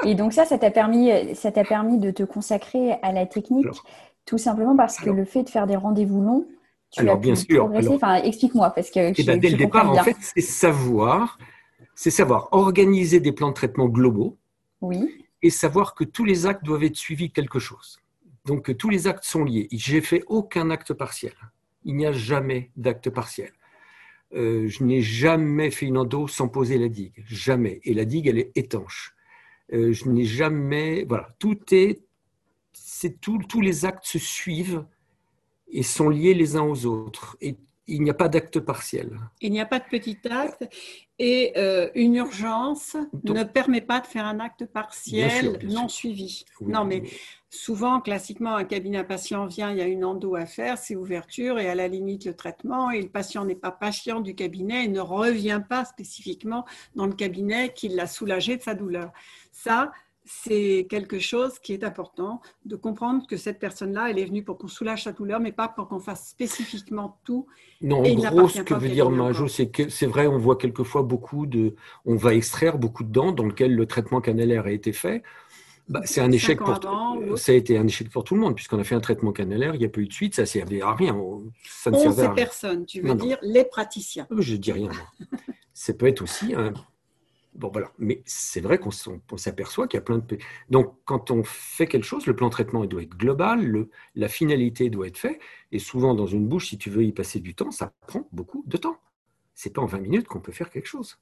[0.05, 3.67] Et donc ça, ça t'a permis, ça t'a permis de te consacrer à la technique,
[4.27, 6.47] tout simplement parce que le fait de faire des rendez-vous longs,
[6.91, 7.89] tu alors, as bien sûr, progresser.
[7.89, 9.13] enfin, explique-moi parce que.
[9.17, 11.39] Eh ben, dès le départ, en fait, c'est savoir,
[11.95, 14.37] c'est savoir organiser des plans de traitement globaux.
[14.81, 15.25] Oui.
[15.43, 18.01] Et savoir que tous les actes doivent être suivis quelque chose.
[18.45, 19.69] Donc tous les actes sont liés.
[19.71, 21.33] J'ai fait aucun acte partiel.
[21.85, 23.53] Il n'y a jamais d'acte partiel.
[24.35, 27.25] Euh, je n'ai jamais fait une endo sans poser la digue.
[27.27, 27.81] Jamais.
[27.85, 29.15] Et la digue, elle est étanche.
[29.73, 31.05] Euh, je n'ai jamais.
[31.05, 32.03] Voilà, tout est.
[32.73, 34.85] C'est tout, tous les actes se suivent
[35.69, 37.37] et sont liés les uns aux autres.
[37.41, 37.57] Et
[37.87, 39.19] il n'y a pas d'acte partiel.
[39.41, 40.69] Il n'y a pas de petit acte
[41.19, 46.45] et euh, une urgence ne permet pas de faire un acte partiel non suivi.
[46.61, 47.03] non, mais
[47.51, 50.97] souvent, classiquement, un cabinet à patient vient, il y a une endo à faire, c'est
[50.97, 54.85] ouverture et à la limite le traitement et le patient n'est pas patient du cabinet
[54.85, 56.65] et ne revient pas spécifiquement
[56.95, 59.13] dans le cabinet qui l'a soulagé de sa douleur.
[59.53, 59.91] Ça,
[60.25, 64.59] c'est quelque chose qui est important de comprendre que cette personne-là, elle est venue pour
[64.59, 67.47] qu'on soulage sa douleur, mais pas pour qu'on fasse spécifiquement tout.
[67.81, 71.03] Non, en gros, ce que veut dire Majo, c'est que c'est vrai, on voit quelquefois
[71.03, 74.93] beaucoup de, on va extraire beaucoup de dents dans lequel le traitement canalaire a été
[74.93, 75.23] fait.
[75.89, 76.79] Bah, c'est un échec pour
[77.37, 79.75] ça a été un échec pour tout le monde puisqu'on a fait un traitement canalaire,
[79.75, 81.19] il n'y a pas eu de suite, ça servait à rien.
[81.69, 84.29] Ça ne on, personnes, tu veux dire les praticiens.
[84.39, 84.91] Je dis rien.
[85.75, 86.73] ça peut être aussi un
[87.55, 87.93] Bon, voilà.
[87.99, 88.91] Mais c'est vrai qu'on
[89.37, 90.39] s'aperçoit qu'il y a plein de.
[90.69, 93.91] Donc, quand on fait quelque chose, le plan de traitement il doit être global, le,
[94.15, 95.41] la finalité doit être faite.
[95.73, 98.63] Et souvent, dans une bouche, si tu veux y passer du temps, ça prend beaucoup
[98.67, 98.99] de temps.
[99.55, 101.19] C'est pas en 20 minutes qu'on peut faire quelque chose.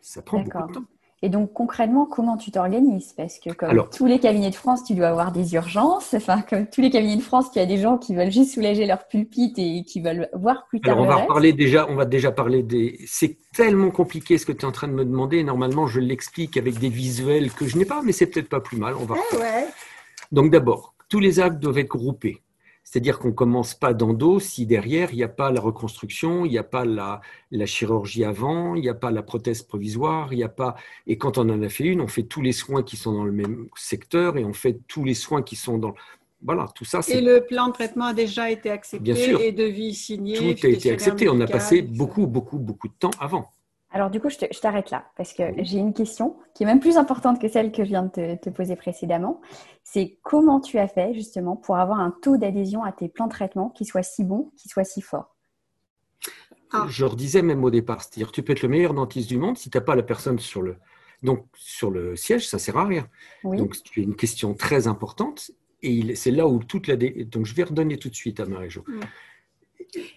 [0.00, 0.84] Ça prend beaucoup de temps.
[1.24, 3.12] Et donc concrètement, comment tu t'organises?
[3.12, 6.14] Parce que comme tous les cabinets de France, tu dois avoir des urgences.
[6.14, 8.86] Enfin, comme tous les cabinets de France, tu as des gens qui veulent juste soulager
[8.86, 10.98] leur pulpite et qui veulent voir plus tard.
[10.98, 12.98] Alors on va parler déjà, on va déjà parler des.
[13.06, 15.44] C'est tellement compliqué ce que tu es en train de me demander.
[15.44, 18.76] Normalement, je l'explique avec des visuels que je n'ai pas, mais c'est peut-être pas plus
[18.76, 18.94] mal.
[19.00, 19.14] On va.
[19.14, 19.66] ouais.
[20.32, 22.42] Donc d'abord, tous les actes doivent être groupés.
[22.84, 26.50] C'est-à-dire qu'on ne commence pas d'endo si derrière, il n'y a pas la reconstruction, il
[26.50, 27.20] n'y a pas la,
[27.64, 30.74] chirurgie avant, il n'y a pas la prothèse provisoire, il n'y a pas...
[31.06, 33.24] Et quand on en a fait une, on fait tous les soins qui sont dans
[33.24, 35.94] le même secteur et on fait tous les soins qui sont dans...
[36.44, 37.00] Voilà, tout ça.
[37.06, 39.40] Et le plan de traitement a déjà été accepté Bien sûr.
[39.40, 40.36] et devis signé.
[40.36, 41.28] Tout a été accepté.
[41.28, 43.48] On a passé beaucoup, beaucoup, beaucoup de temps avant.
[43.92, 46.96] Alors du coup, je t'arrête là parce que j'ai une question qui est même plus
[46.96, 49.40] importante que celle que je viens de te, poser précédemment.
[49.84, 53.32] C'est comment tu as fait justement pour avoir un taux d'adhésion à tes plans de
[53.32, 55.36] traitement qui soit si bon, qui soit si fort?
[56.72, 56.86] Ah.
[56.88, 59.68] Je redisais même au départ, c'est-à-dire tu peux être le meilleur dentiste du monde si
[59.68, 60.76] tu n'as pas la personne sur le,
[61.22, 63.06] donc, sur le siège, ça ne sert à rien.
[63.44, 65.50] Donc c'est une question très importante
[65.82, 66.96] et c'est là où toute la...
[66.96, 68.84] Donc je vais redonner tout de suite à Marie-Jo.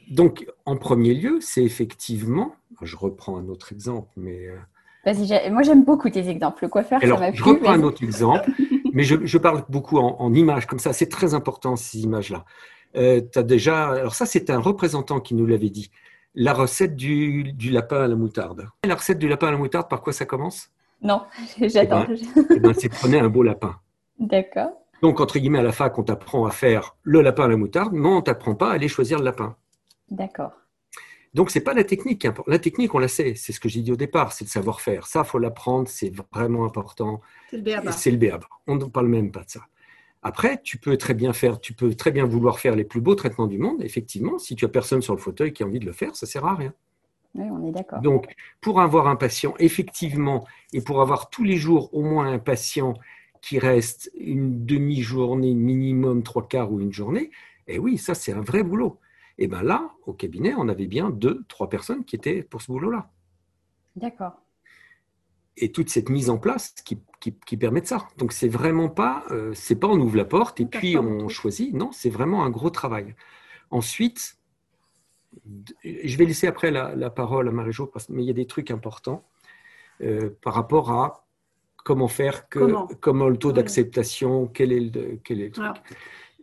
[0.10, 4.48] Donc, en premier lieu, c'est effectivement, je reprends un autre exemple, mais...
[4.48, 4.58] Euh,
[5.06, 6.64] vas-y, moi j'aime beaucoup tes exemples.
[6.64, 8.50] Le coiffeur, Alors, ça m'a Je reprends un autre exemple,
[8.94, 12.46] mais je, parle beaucoup en, images, comme ça, c'est très important ces images-là.
[12.96, 15.92] Euh, as déjà, alors ça, c'est un représentant qui nous l'avait dit.
[16.34, 18.68] La recette du, lapin à la moutarde.
[18.86, 20.70] La recette du lapin à la moutarde, par quoi ça commence?
[21.02, 21.24] Non,
[21.62, 22.06] j'attends.
[22.10, 23.76] Eh ben, eh ben, c'est prenez un beau lapin.
[24.20, 24.72] D'accord.
[25.02, 27.94] Donc, entre guillemets, à la fac, on t'apprend à faire le lapin à la moutarde,
[27.94, 29.56] non, on t'apprend pas à aller choisir le lapin.
[30.10, 30.54] D'accord.
[31.34, 32.26] Donc, ce n'est pas la technique.
[32.48, 33.36] La technique, on la sait.
[33.36, 35.06] C'est ce que j'ai dit au départ, c'est le savoir-faire.
[35.06, 37.20] Ça, il faut l'apprendre, c'est vraiment important.
[37.50, 37.92] C'est le béaba.
[37.92, 38.48] C'est le béaba.
[38.68, 39.62] On ne parle même pas de ça.
[40.24, 43.16] Après, tu peux très bien faire, tu peux très bien vouloir faire les plus beaux
[43.16, 43.84] traitements du monde.
[43.84, 46.26] Effectivement, si tu as personne sur le fauteuil qui a envie de le faire, ça
[46.26, 46.74] sert à rien.
[47.36, 48.00] Oui, on est d'accord.
[48.00, 52.40] Donc, pour avoir un patient, effectivement, et pour avoir tous les jours au moins un
[52.40, 52.94] patient
[53.42, 57.30] qui reste une demi-journée minimum, trois quarts ou une journée,
[57.68, 58.98] eh oui, ça, c'est un vrai boulot.
[59.38, 62.68] Et bien là, au cabinet, on avait bien deux, trois personnes qui étaient pour ce
[62.72, 63.12] boulot-là.
[63.96, 64.34] D'accord.
[65.58, 68.08] Et toute cette mise en place qui, qui, permet de ça.
[68.18, 71.74] Donc c'est vraiment pas, euh, c'est pas on ouvre la porte et puis on choisit.
[71.74, 73.16] Non, c'est vraiment un gros travail.
[73.72, 74.38] Ensuite,
[75.84, 79.26] je vais laisser après la, parole à Marie-Jo, mais il y a des trucs importants
[80.02, 81.26] euh, par rapport à
[81.84, 85.76] comment faire, que, comment, le taux d'acceptation, quel est le, quel est le truc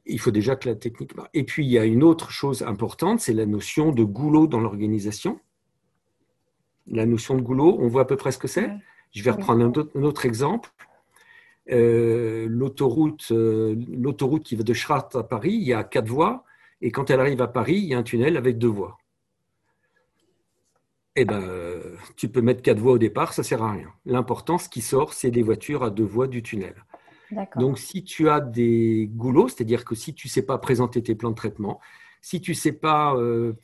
[0.07, 3.21] il faut déjà que la technique Et puis, il y a une autre chose importante,
[3.21, 5.41] c'est la notion de goulot dans l'organisation.
[6.87, 8.71] La notion de goulot, on voit à peu près ce que c'est.
[9.13, 10.71] Je vais reprendre un autre, exemple.
[11.71, 16.45] Euh, l'autoroute, euh, l'autoroute qui va de Schrat à Paris, il y a quatre voies,
[16.81, 18.99] et quand elle arrive à Paris, il y a un tunnel avec deux voies.
[21.15, 21.43] Eh ben,
[22.17, 23.93] tu peux mettre quatre voies au départ, ça sert à rien.
[24.07, 26.75] L'important, ce qui sort, c'est des voitures à deux voies du tunnel.
[27.57, 31.15] Donc, si tu as des goulots, c'est-à-dire que si tu ne sais pas présenter tes
[31.15, 31.81] plans de traitement,
[32.21, 33.55] si tu ne sais pas euh,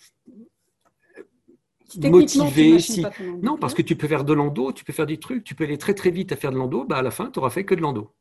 [1.96, 3.04] motiver, si...
[3.42, 5.64] non, parce que tu peux faire de l'endo, tu peux faire des trucs, tu peux
[5.64, 7.64] aller très très vite à faire de l'endo, bah à la fin, tu n'auras fait
[7.64, 8.12] que de l'endo.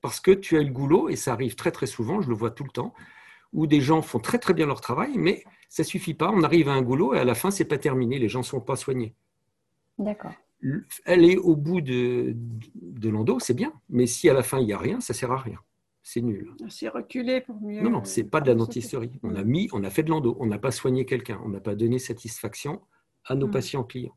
[0.00, 2.50] Parce que tu as le goulot, et ça arrive très très souvent, je le vois
[2.50, 2.94] tout le temps,
[3.52, 6.68] où des gens font très très bien leur travail, mais ça suffit pas, on arrive
[6.68, 8.76] à un goulot et à la fin, c'est pas terminé, les gens ne sont pas
[8.76, 9.14] soignés.
[9.98, 10.32] D'accord
[11.04, 12.34] aller au bout de,
[12.74, 13.72] de l'endo, c'est bien.
[13.88, 15.58] Mais si à la fin, il n'y a rien, ça ne sert à rien.
[16.02, 16.50] C'est nul.
[16.68, 17.82] C'est reculé pour mieux.
[17.82, 19.12] Non, non, c'est pas de la dentisterie.
[19.22, 20.36] On a mis, on a fait de l'endo.
[20.40, 21.40] On n'a pas soigné quelqu'un.
[21.44, 22.80] On n'a pas donné satisfaction
[23.24, 23.50] à nos hmm.
[23.50, 24.16] patients clients.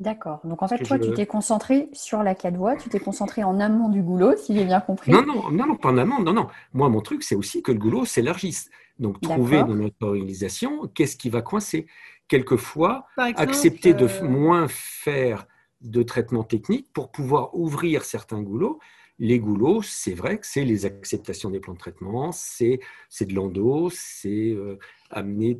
[0.00, 0.40] D'accord.
[0.42, 3.60] Donc en fait, toi, tu t'es concentré sur la quatre voies, tu t'es concentré en
[3.60, 5.12] amont du goulot, si j'ai bien compris.
[5.12, 6.48] Non, non, non, non, pas en amont, non, non.
[6.72, 8.70] Moi, mon truc, c'est aussi que le goulot s'élargisse.
[8.98, 11.86] Donc, trouver dans notre organisation qu'est-ce qui va coincer?
[12.28, 15.46] Quelquefois accepter de euh, moins faire
[15.80, 18.78] de traitement technique pour pouvoir ouvrir certains goulots.
[19.18, 22.80] Les goulots, c'est vrai que c'est les acceptations des plans de traitement, c'est
[23.20, 24.78] de l'endo, c'est euh,
[25.10, 25.58] amener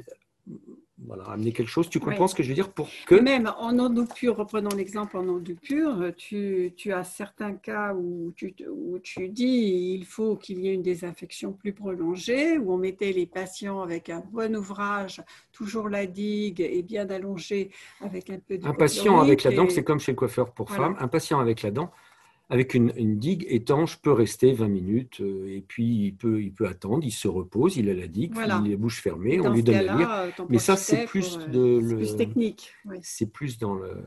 [0.99, 1.91] voilà, amener quelque chose.
[1.91, 3.17] Tu comprends ce que je veux dire pour que...
[3.17, 8.33] Même en endo pur, reprenons l'exemple en endo pur, tu, tu, as certains cas où
[8.37, 12.77] tu, où tu dis il faut qu'il y ait une désinfection plus prolongée, où on
[12.77, 15.21] mettait les patients avec un bon ouvrage,
[15.53, 18.67] toujours la digue et bien allongé avec un peu de...
[18.67, 21.63] Un patient avec la dent, c'est comme chez le coiffeur pour femmes, un patient avec
[21.63, 21.91] la dent,
[22.51, 26.67] avec une, digue étanche peut rester 20 minutes euh, et puis il peut, il peut
[26.67, 29.63] attendre, il se repose, il a la digue, il a les bouches fermées, on lui
[29.63, 30.11] donne la lire.
[30.11, 32.75] Euh, Mais ça, c'est plus euh, de le, plus technique.
[33.03, 34.03] C'est plus dans le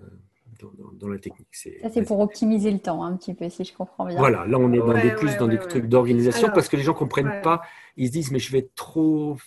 [1.00, 1.48] dans, la technique.
[1.52, 4.18] Ça, c'est pour optimiser le temps, un petit peu, si je comprends bien.
[4.18, 6.94] Voilà, là, on est dans des, plus dans des trucs d'organisation parce que les gens
[6.94, 7.62] ne comprennent pas.
[7.96, 9.38] Ils se disent, mais je vais être trop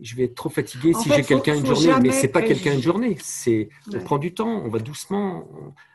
[0.00, 1.94] je vais être trop fatigué si j'ai quelqu'un une journée.
[2.02, 3.16] Mais c'est pas quelqu'un une journée.
[3.20, 5.48] C'est on prend du temps, on va doucement,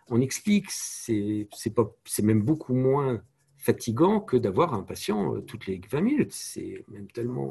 [0.09, 0.65] on, explique.
[0.69, 3.21] C'est pas, c'est même beaucoup moins
[3.57, 6.33] fatigant que d'avoir un patient euh, toutes les 20 minutes.
[6.33, 7.49] C'est même tellement.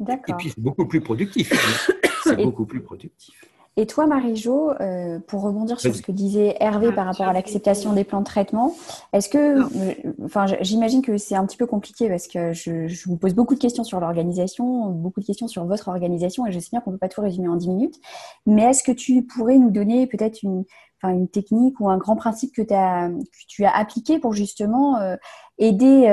[0.00, 1.52] Euh, et puis c'est beaucoup plus productif.
[2.24, 3.44] c'est beaucoup plus productif.
[3.76, 7.32] Et toi, Marie-Jo, euh, pour rebondir sur ce que disait Hervé ah, par rapport à
[7.32, 8.74] l'acceptation des plans de traitement,
[9.12, 9.94] est-ce que, euh,
[10.24, 13.60] enfin, j'imagine que c'est un petit peu compliqué parce que je, vous pose beaucoup de
[13.60, 16.96] questions sur l'organisation, beaucoup de questions sur votre organisation, et je sais bien qu'on ne
[16.96, 18.00] peut pas tout résumer en 10 minutes.
[18.44, 20.64] Mais est-ce que tu pourrais nous donner peut-être une,
[21.00, 24.98] enfin, une technique ou un grand principe que, as, que tu as appliqué pour justement
[24.98, 25.14] euh,
[25.58, 26.04] aider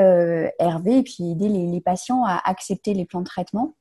[0.60, 3.74] Hervé et puis aider les patients à accepter les plans de traitement?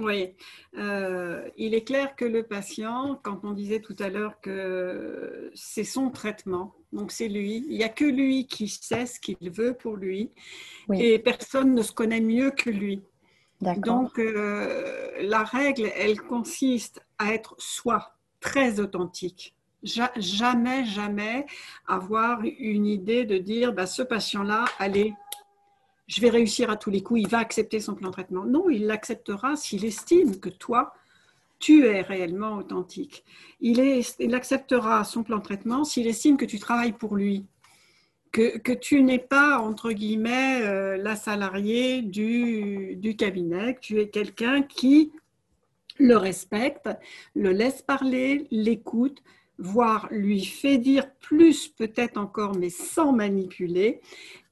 [0.00, 0.34] Oui,
[0.78, 5.84] euh, il est clair que le patient, quand on disait tout à l'heure que c'est
[5.84, 9.74] son traitement, donc c'est lui, il n'y a que lui qui sait ce qu'il veut
[9.74, 10.30] pour lui
[10.92, 13.02] et personne ne se connaît mieux que lui.
[13.60, 19.54] Donc euh, la règle, elle consiste à être soi, très authentique.
[19.82, 21.46] jamais, jamais
[21.86, 25.14] avoir une idée de dire bah, ce patient-là, allez,
[26.10, 28.44] je vais réussir à tous les coups, il va accepter son plan de traitement.
[28.44, 30.92] Non, il l'acceptera s'il estime que toi,
[31.60, 33.24] tu es réellement authentique.
[33.60, 33.80] Il,
[34.34, 37.46] acceptera son plan de traitement s'il estime que tu travailles pour lui,
[38.32, 44.00] que, que tu n'es pas, entre guillemets, euh, la salariée du, du cabinet, que tu
[44.00, 45.12] es quelqu'un qui
[45.96, 46.88] le respecte,
[47.36, 49.22] le laisse parler, l'écoute,
[49.58, 54.00] voire lui fait dire plus peut-être encore, mais sans manipuler,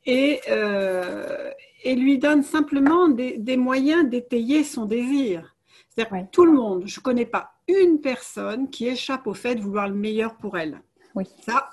[0.09, 1.50] et, euh,
[1.84, 5.54] et lui donne simplement des, moyens d'étayer son désir.
[5.90, 9.61] C'est-à-dire tout le monde, je ne connais pas une personne qui échappe au fait de
[9.61, 10.80] vouloir le meilleur pour elle.
[11.14, 11.24] Oui.
[11.44, 11.68] Ça,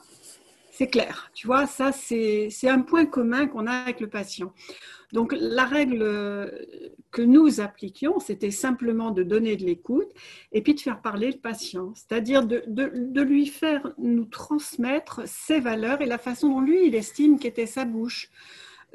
[0.77, 1.31] c'est clair.
[1.33, 4.51] Tu vois, ça, c'est un point commun qu'on a avec le patient.
[5.13, 6.03] Donc, la règle
[7.11, 10.11] que nous appliquions, c'était simplement de donner de l'écoute
[10.51, 15.61] et puis de faire parler le patient, c'est-à-dire de, de, lui faire nous transmettre ses
[15.61, 18.29] valeurs et la façon dont lui, il estime qu'était sa bouche,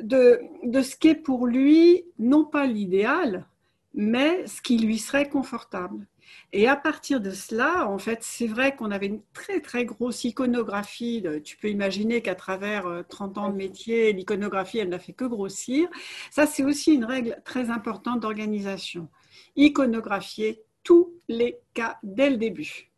[0.03, 3.47] de, de ce qu'est pour lui, non pas l'idéal,
[3.95, 6.07] mais ce qui lui serait confortable.
[6.53, 10.25] Et à partir de cela, en fait, c'est vrai qu'on avait une très très grosse
[10.25, 11.25] iconographie.
[11.45, 15.25] tu peux imaginer qu'à travers 30 euh, ans de métier, l'iconographie, elle n'a fait que
[15.25, 15.89] grossir.
[16.31, 19.09] Ça, c'est aussi une règle très importante d'organisation.
[19.57, 22.91] Iconographier tous les cas dès le début.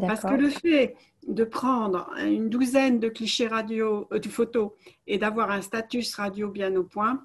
[0.00, 4.72] Parce que le fait de prendre une douzaine de clichés radio, euh, de photos
[5.06, 7.24] et d'avoir un status radio bien au point,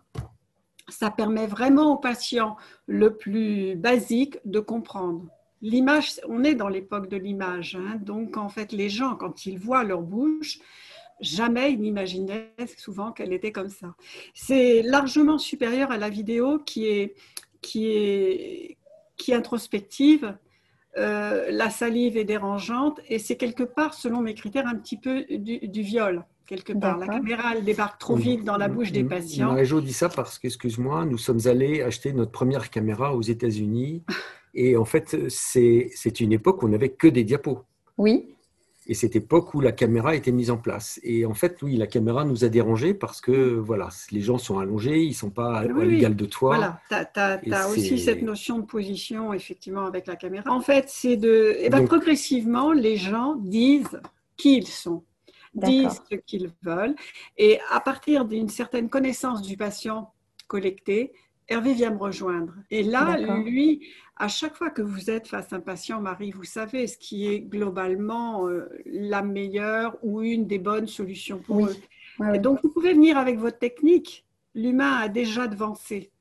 [0.89, 5.25] ça permet vraiment au patient le plus basique de comprendre.
[5.63, 7.97] L'image, on est dans l'époque de l'image, hein.
[8.01, 10.59] donc en fait les gens, quand ils voient leur bouche,
[11.21, 13.95] jamais ils n'imaginaient souvent qu'elle était comme ça.
[14.33, 17.15] C'est largement supérieur à la vidéo qui est,
[17.61, 18.77] qui est,
[19.15, 20.37] qui est introspective.
[20.97, 25.23] Euh, la salive est dérangeante et c'est quelque part, selon mes critères, un petit peu
[25.29, 26.25] du, viol.
[26.45, 29.47] Quelque part, la caméra elle débarque trop vite dans la bouche des patients.
[29.47, 34.03] Marie-Jo dit ça parce que, excuse-moi, nous sommes allés acheter notre première caméra aux États-Unis
[34.53, 37.63] Et en fait, c'est une époque où on n'avait que des diapos.
[37.97, 38.33] Oui.
[38.85, 40.99] Et cette époque où la caméra était mise en place.
[41.03, 44.59] Et en fait, oui, la caméra nous a dérangés parce que voilà, les gens sont
[44.59, 46.57] allongés, ils ne sont pas à l'égal de toi.
[46.89, 50.51] Voilà, tu as, aussi cette notion de position, effectivement, avec la caméra.
[50.51, 51.55] En fait, c'est de.
[51.59, 54.01] Et eh ben, progressivement, les gens disent
[54.35, 55.03] qui ils sont,
[55.53, 56.95] disent ce qu'ils veulent.
[57.37, 60.11] Et à partir d'une certaine connaissance du patient
[60.47, 61.13] collecté,
[61.47, 62.53] Hervé vient me rejoindre.
[62.71, 63.87] Et là, lui,
[64.17, 67.27] à chaque fois que vous êtes face à un patient, Marie, vous savez ce qui
[67.27, 71.75] est globalement euh, la meilleure ou une des bonnes solutions pour eux.
[72.33, 74.25] Et donc, vous pouvez venir avec votre technique.
[74.55, 76.11] L'humain a déjà devancé.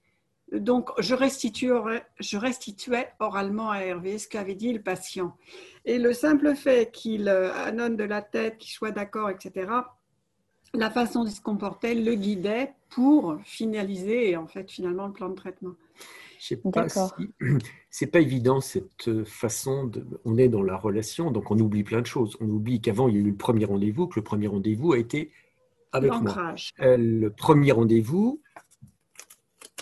[0.52, 1.14] Donc, je,
[2.20, 5.36] je restituais oralement à Hervé ce qu'avait dit le patient.
[5.84, 9.68] Et le simple fait qu'il euh, annonce de la tête, qu'il soit d'accord, etc.,
[10.74, 15.28] la façon dont il se comportait le guidait pour finaliser en fait finalement le plan
[15.28, 15.74] de traitement.
[16.38, 16.86] Je sais pas
[17.90, 20.04] c'est pas évident cette façon de.
[20.24, 22.36] On est dans la relation, donc on oublie plein de choses.
[22.40, 24.98] On oublie qu'avant il y a eu le premier rendez-vous, que le premier rendez-vous a
[24.98, 25.30] été
[25.92, 26.54] avec moi.
[26.80, 28.40] Euh, le premier rendez-vous,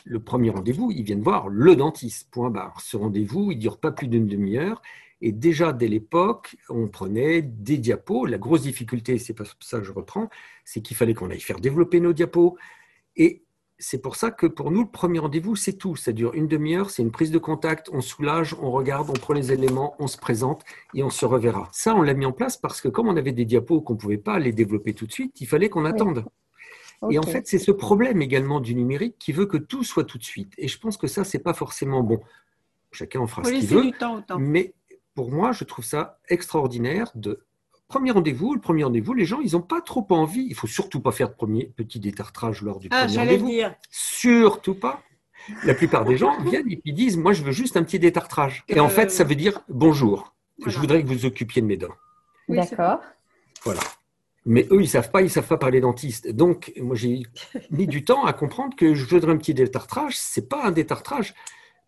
[0.05, 2.29] le premier rendez-vous, ils viennent voir le dentiste.
[2.31, 2.81] Point barre.
[2.81, 4.83] Ce rendez-vous, il dure pas plus d'une demi-heure.
[5.21, 8.27] Et déjà, dès l'époque, on prenait des diapos.
[8.27, 10.31] La grosse difficulté, c'est pas ça que je reprends,
[10.65, 12.57] c'est qu'il fallait qu'on aille faire développer nos diapos.
[13.17, 13.43] Et
[13.79, 15.97] c'est pour ça que pour nous, le premier rendez-vous, c'est tout.
[15.97, 19.35] Ça dure une demi-heure, c'est une prise de contact, on soulage, on regarde, on prend
[19.35, 20.65] les éléments, on se présente
[20.95, 21.69] et on se reverra.
[21.73, 23.99] Ça, on l'a mis en place parce que comme on avait des diapos qu'on ne
[23.99, 26.25] pouvait pas les développer tout de suite, il fallait qu'on attende.
[27.11, 30.19] Et en fait, c'est ce problème également du numérique qui veut que tout soit tout
[30.19, 30.53] de suite.
[30.59, 32.21] Et je pense que ça, c'est pas forcément bon.
[32.93, 33.83] chacun en fera ce qu'il veut.
[33.85, 34.75] Du temps Mais
[35.21, 37.45] pour moi, je trouve ça extraordinaire de
[37.89, 40.47] premier rendez-vous, le premier rendez-vous, les gens, ils n'ont pas trop envie.
[40.49, 43.49] Il faut surtout pas faire de premier petit détartrage lors du ah, premier rendez-vous.
[43.51, 43.75] Dire.
[43.91, 45.03] Surtout pas.
[45.67, 48.65] La plupart des gens viennent et disent, moi, je veux juste un petit détartrage.
[48.69, 50.35] Et en fait, ça veut dire bonjour.
[50.65, 51.93] Je voudrais que vous occupiez de mes dents.
[52.49, 53.01] D'accord.
[53.65, 53.81] Voilà.
[54.47, 56.31] Mais eux, ils savent pas, ils savent pas parler dentiste.
[56.31, 57.25] Donc, moi, j'ai
[57.71, 60.17] mis du temps à comprendre que je voudrais un petit détartrage.
[60.17, 61.35] C'est pas un détartrage.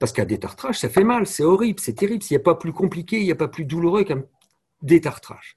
[0.03, 2.25] Parce qu'un détartrage, ça fait mal, c'est horrible, c'est terrible.
[2.25, 4.25] S'il n'y a pas plus compliqué, il n'y a pas plus douloureux qu'un
[4.83, 5.57] détartrage.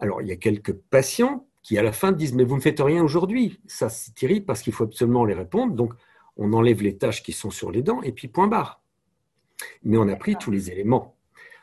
[0.00, 2.78] Alors, il y a quelques patients qui, à la fin, disent Mais vous ne faites
[2.78, 3.58] rien aujourd'hui.
[3.66, 5.72] Ça, c'est terrible parce qu'il faut absolument les répondre.
[5.72, 5.94] Donc,
[6.36, 8.82] on enlève les tâches qui sont sur les dents et puis point barre.
[9.82, 11.16] Mais on a pris tous les éléments.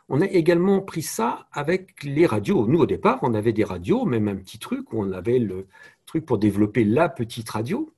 [0.10, 2.66] On a également pris ça avec les radios.
[2.66, 5.68] Nous, au départ, on avait des radios, même un petit truc où on avait le
[6.08, 7.94] truc pour développer la petite radio.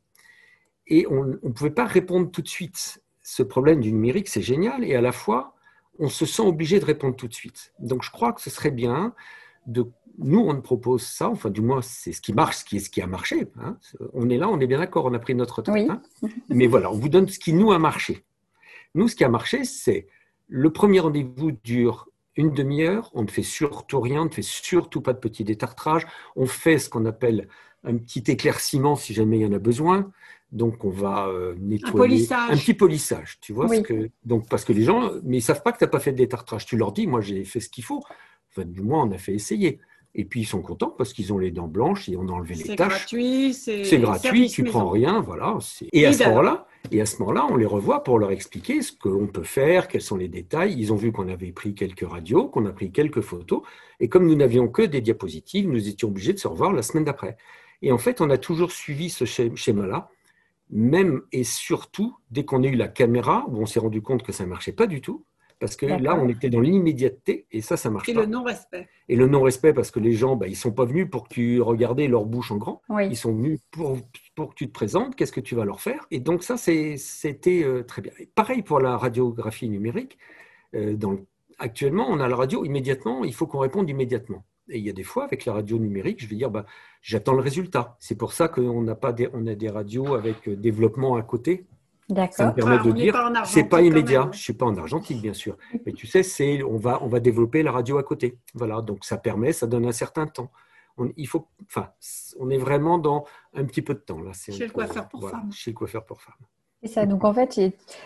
[0.88, 3.02] Et on ne pouvait pas répondre tout de suite.
[3.30, 4.86] Ce problème du numérique, c'est génial.
[4.86, 5.54] Et à la fois,
[6.00, 7.74] on se sent obligé de répondre tout de suite.
[7.78, 9.14] Donc, je crois que ce serait bien
[9.66, 12.80] de nous, on propose ça, enfin du moins c'est ce qui marche, ce qui, est,
[12.80, 13.50] ce qui a marché.
[13.60, 13.78] Hein.
[14.14, 15.76] On est là, on est bien d'accord, on a pris notre temps.
[15.76, 16.02] Hein.
[16.48, 18.24] Mais voilà, on vous donne ce qui nous a marché.
[18.96, 20.08] Nous, ce qui a marché, c'est
[20.48, 22.08] le premier rendez-vous dure
[22.38, 26.06] une demi-heure, on ne fait surtout rien, on ne fait surtout pas de petit détartrage,
[26.36, 27.48] on fait ce qu'on appelle
[27.84, 30.12] un petit éclaircissement si jamais il y en a besoin.
[30.52, 33.68] Donc on va euh, nettoyer un, petit polissage, tu vois.
[33.82, 36.14] que, donc parce que les gens, mais ils savent pas que tu n'as pas fait
[36.14, 36.66] de détartrage.
[36.66, 38.02] Tu leur dis, moi j'ai fait ce qu'il faut.
[38.52, 39.80] Enfin, du moins on a fait essayer.
[40.20, 42.56] Et puis ils sont contents parce qu'ils ont les dents blanches et on a enlevé
[42.56, 42.90] les taches.
[42.90, 45.58] Gratuit, c'est gratuit, tu prends rien, voilà.
[45.94, 48.92] Et à ce moment-là, et à ce moment-là, on les revoit pour leur expliquer ce
[48.92, 50.76] qu'on peut faire, quels sont les détails.
[50.78, 53.62] Ils ont vu qu'on avait pris quelques radios, qu'on a pris quelques photos,
[54.00, 57.06] et comme nous n'avions que des diapositives, nous étions obligés de se revoir la semaine
[57.06, 57.38] d'après.
[57.84, 60.10] Et en fait, on a toujours suivi ce schéma-là,
[60.72, 64.32] même et surtout dès qu'on a eu la caméra, où on s'est rendu compte que
[64.32, 65.24] ça ne marchait pas du tout,
[65.60, 68.22] parce que là, on était dans l'immédiateté et ça, ça marche et pas.
[68.22, 68.88] Et le non-respect.
[69.10, 71.62] Et le non-respect, parce que les gens, bah, ils sont pas venus pour que tu
[71.62, 72.82] regardes leur bouche en grand.
[73.00, 73.98] Ils sont venus pour,
[74.36, 76.06] pour que tu te présentes, qu'est-ce que tu vas leur faire.
[76.12, 78.12] Et donc ça, c'était euh, très bien.
[78.36, 80.18] pareil pour la radiographie numérique.
[80.76, 81.18] Euh, dans,
[81.58, 84.44] actuellement, on a la radio immédiatement, il faut qu'on réponde immédiatement.
[84.70, 86.66] Et il y a des fois, avec la radio numérique, je vais dire, bah,
[87.02, 87.96] j'attends le résultat.
[88.00, 91.24] C'est pour ça qu'on n'a pas des, on a des radios avec euh, développement à
[91.24, 91.66] côté.
[92.32, 94.30] Ça me permet de dire, c'est pas immédiat.
[94.32, 97.20] Je suis pas en Argentine, bien sûr, mais tu sais, c'est on va on va
[97.20, 98.38] développer la radio à côté.
[98.54, 100.50] Voilà, donc ça permet, ça donne un certain temps.
[100.98, 101.90] On, il faut, enfin,
[102.40, 104.32] on est vraiment dans un petit peu de temps là.
[104.34, 105.52] Chez le coiffeur pour femmes.
[105.52, 106.36] Chez le coiffeur pour femmes.
[106.82, 107.06] C'est ça.
[107.06, 107.60] Donc en fait,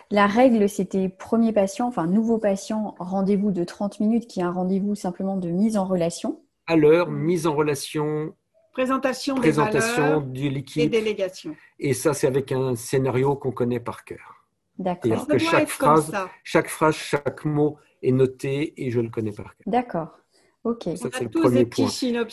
[0.09, 4.51] la règle, c'était premier patient, enfin nouveau patient, rendez-vous de 30 minutes, qui est un
[4.51, 6.41] rendez-vous simplement de mise en relation.
[6.67, 8.33] À l'heure, mise en relation,
[8.73, 10.83] Présentation, des valeurs du liquide.
[10.83, 11.55] Et délégation.
[11.79, 14.45] Et ça, c'est avec un scénario qu'on connaît par cœur.
[14.77, 15.27] D'accord.
[15.27, 16.11] que chaque phrase,
[16.43, 19.63] chaque phrase, chaque mot est noté et je le connais par cœur.
[19.67, 20.17] D'accord.
[20.63, 20.83] Ok.
[20.95, 21.87] Ça, c'est le premier point.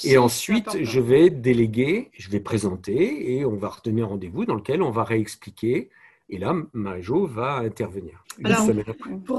[0.04, 4.82] Et ensuite, je vais déléguer, je vais présenter et on va retenir rendez-vous dans lequel
[4.82, 5.90] on va réexpliquer
[6.28, 8.24] et là, Majo va intervenir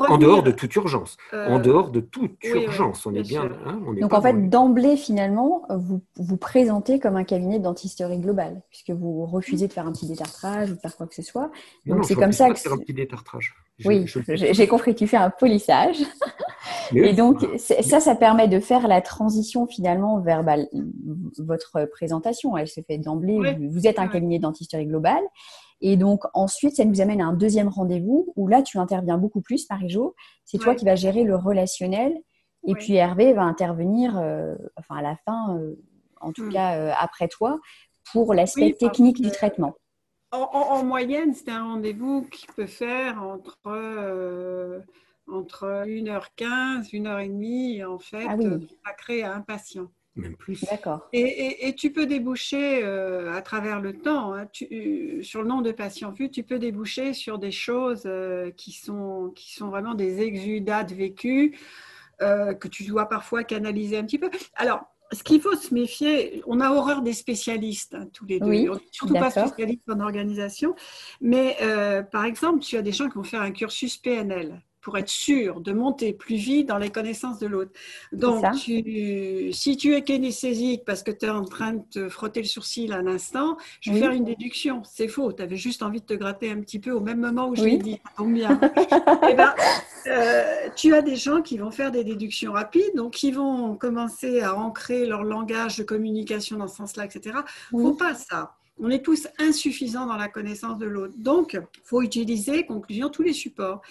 [0.10, 1.18] en dehors de toute urgence.
[1.32, 3.06] en euh, dehors de toute urgence.
[3.06, 3.50] on est bien.
[3.66, 8.62] Hein, Donc en fait, d'emblée, finalement, vous vous présentez comme un cabinet de dentisterie globale,
[8.70, 11.52] puisque vous refusez de faire un petit détartrage ou de faire quoi que ce soit.
[11.86, 12.60] Donc c'est comme ça que.
[12.60, 13.56] Faire un petit détartrage.
[13.86, 14.94] Oui, j'ai compris.
[14.94, 15.98] Tu fais un polissage.
[16.94, 20.58] et donc ça, ça permet de faire la transition finalement vers bah,
[21.38, 22.58] votre présentation.
[22.58, 23.58] Elle se fait d'emblée.
[23.72, 25.24] Vous êtes un cabinet de dentisterie globale.
[25.82, 29.42] Et donc ensuite, ça nous amène à un deuxième rendez-vous où là, tu interviens beaucoup
[29.42, 30.16] plus, Marie-Jo.
[30.46, 32.18] C'est toi qui vas gérer le relationnel.
[32.68, 35.76] Et puis Hervé va intervenir, euh, enfin à la fin, euh,
[36.20, 36.52] en tout hmm.
[36.52, 37.60] cas euh, après toi,
[38.12, 39.76] pour l'aspect technique du traitement.
[40.32, 43.58] En, moyenne, c'est un rendez-vous qui peut faire entre,
[45.28, 48.28] entre 1h15, 1h30, en fait,
[48.86, 50.64] ah créer à un patient même plus.
[50.70, 51.08] D'accord.
[51.14, 55.72] Et, tu peux déboucher euh, à travers le temps, hein, euh, sur le nombre de
[55.72, 60.22] patients vus, tu peux déboucher sur des choses euh, qui, sont, qui sont vraiment des
[60.22, 61.58] exudates vécues,
[62.20, 64.30] que tu dois parfois canaliser un petit peu.
[64.56, 64.82] Alors,
[65.14, 68.48] ce qu'il faut se méfier, on a horreur des spécialistes, hein, tous les deux.
[68.48, 70.76] Oui, surtout pas spécialistes en organisation.
[71.22, 71.56] Mais
[72.12, 75.62] par exemple, tu as des gens qui vont faire un cursus PNL pour être sûr
[75.62, 77.72] de monter plus vite dans les connaissances de l'autre.
[78.12, 82.48] Donc, si tu es kinesthésique parce que tu es en train de te frotter le
[82.48, 84.82] sourcil à l'instant, je vais faire une déduction.
[84.86, 85.34] C'est faux.
[85.34, 87.64] Tu avais juste envie de te gratter un petit peu au même moment où je
[87.64, 88.00] l'ai dit.
[88.20, 88.60] bien.
[89.30, 89.54] Eh ben,
[90.08, 94.42] euh, tu as des gens qui vont faire des déductions rapides, donc qui vont commencer
[94.42, 97.40] à ancrer leur langage de communication dans ce sens-là, etc.
[97.72, 98.59] Faut pas ça.
[98.80, 101.14] On est tous insuffisants dans la connaissance de l'autre.
[101.18, 103.82] Donc, il faut utiliser, conclusion, tous les supports.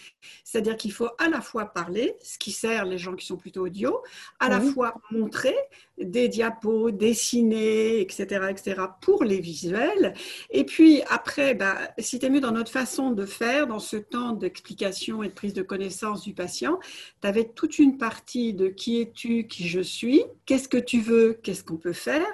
[0.45, 3.67] C'est-à-dire qu'il faut à la fois parler, ce qui sert les gens qui sont plutôt
[3.67, 4.03] audio,
[4.41, 5.55] à la fois montrer
[5.99, 10.15] des diapos, dessiner, etc., etc., pour les visuels.
[10.51, 13.97] Et puis après, bah, si tu es mieux dans notre façon de faire, dans ce
[13.97, 16.79] temps d'explication et de prise de connaissance du patient,
[17.21, 21.39] tu avais toute une partie de qui es-tu, qui je suis, qu'est-ce que tu veux,
[21.43, 22.27] qu'est-ce qu'on peut faire,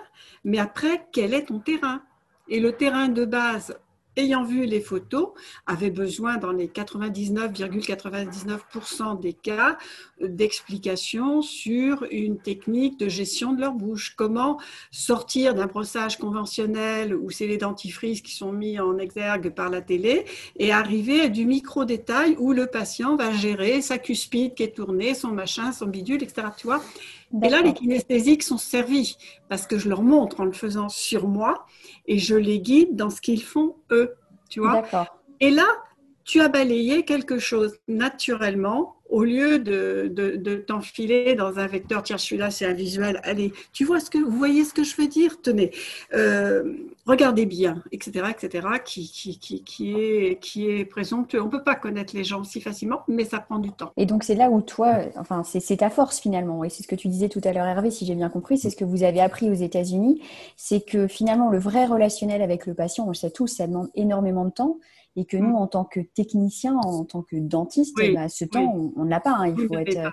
[0.45, 2.03] mais après, quel est ton terrain?
[2.49, 3.75] Et le terrain de base,
[4.17, 5.31] ayant vu les photos,
[5.67, 9.77] avait besoin dans les 99,99% des cas
[10.21, 14.15] d'explications sur une technique de gestion de leur bouche.
[14.17, 19.69] Comment sortir d'un brossage conventionnel où c'est les dentifrices qui sont mis en exergue par
[19.69, 20.27] la télé
[20.57, 25.15] et arriver à du micro-détail où le patient va gérer sa cuspide qui est tournée,
[25.15, 26.47] son machin, son bidule, etc.
[26.57, 26.81] Tu vois
[27.43, 29.17] et là, les kinesthésiques sont servis
[29.49, 31.67] parce que je leur montre en le faisant sur moi
[32.07, 34.15] et je les guide dans ce qu'ils font eux.
[34.49, 34.83] Tu vois
[35.41, 35.67] Et là,
[36.25, 42.19] tu as balayé quelque chose naturellement au lieu de, de, t'enfiler dans un vecteur, tiens,
[42.19, 45.07] celui-là, c'est un visuel, allez, tu vois ce que, vous voyez ce que je veux
[45.07, 45.71] dire Tenez,
[46.15, 46.75] euh,
[47.07, 51.41] regardez bien, etc., etc., qui, qui, qui, qui, est, qui est présomptueux.
[51.41, 53.93] On ne peut pas connaître les gens si facilement, mais ça prend du temps.
[53.97, 56.97] Et donc, c'est là où toi, enfin, c'est ta force finalement, et c'est ce que
[56.97, 59.21] tu disais tout à l'heure, Hervé, si j'ai bien compris, c'est ce que vous avez
[59.21, 60.23] appris aux États-Unis,
[60.57, 63.91] c'est que finalement, le vrai relationnel avec le patient, on le sait tous, ça demande
[63.95, 64.79] énormément de temps,
[65.17, 65.57] et que nous, mm.
[65.57, 69.37] en tant que technicien, en tant que dentiste, bah, ce temps, on ne l'a pas.
[69.39, 69.55] Hein.
[69.57, 70.13] il faut être.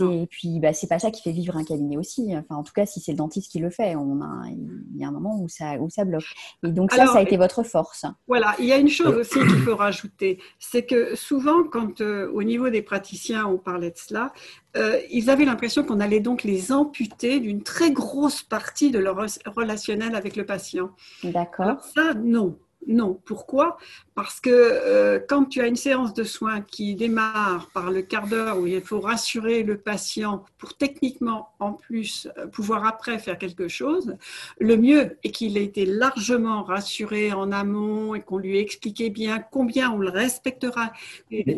[0.00, 2.36] Et puis, bah, c'est pas ça qui fait vivre un cabinet aussi.
[2.36, 5.04] Enfin, en tout cas, si c'est le dentiste qui le fait, on a, il y
[5.04, 6.24] a un moment où ça, où ça bloque.
[6.62, 8.04] Et donc, ça, ça a été votre force.
[8.28, 8.54] Voilà.
[8.58, 10.38] Il y a une chose aussi qu'il faut rajouter.
[10.58, 14.32] C'est que souvent, quand euh, au niveau des praticiens, on parlait de cela,
[14.76, 19.16] euh, ils avaient l'impression qu'on allait donc les amputer d'une très grosse partie de leur
[19.46, 20.90] relationnel avec le patient.
[21.24, 21.80] D'accord.
[21.94, 22.56] Ça, non.
[22.86, 23.20] Non.
[23.24, 23.76] Pourquoi?
[24.14, 28.26] Parce que euh, quand tu as une séance de soins qui démarre par le quart
[28.26, 33.38] d'heure où il faut rassurer le patient pour techniquement en plus euh, pouvoir après faire
[33.38, 34.16] quelque chose,
[34.58, 39.38] le mieux est qu'il ait été largement rassuré en amont et qu'on lui expliqué bien
[39.38, 40.92] combien on le respectera.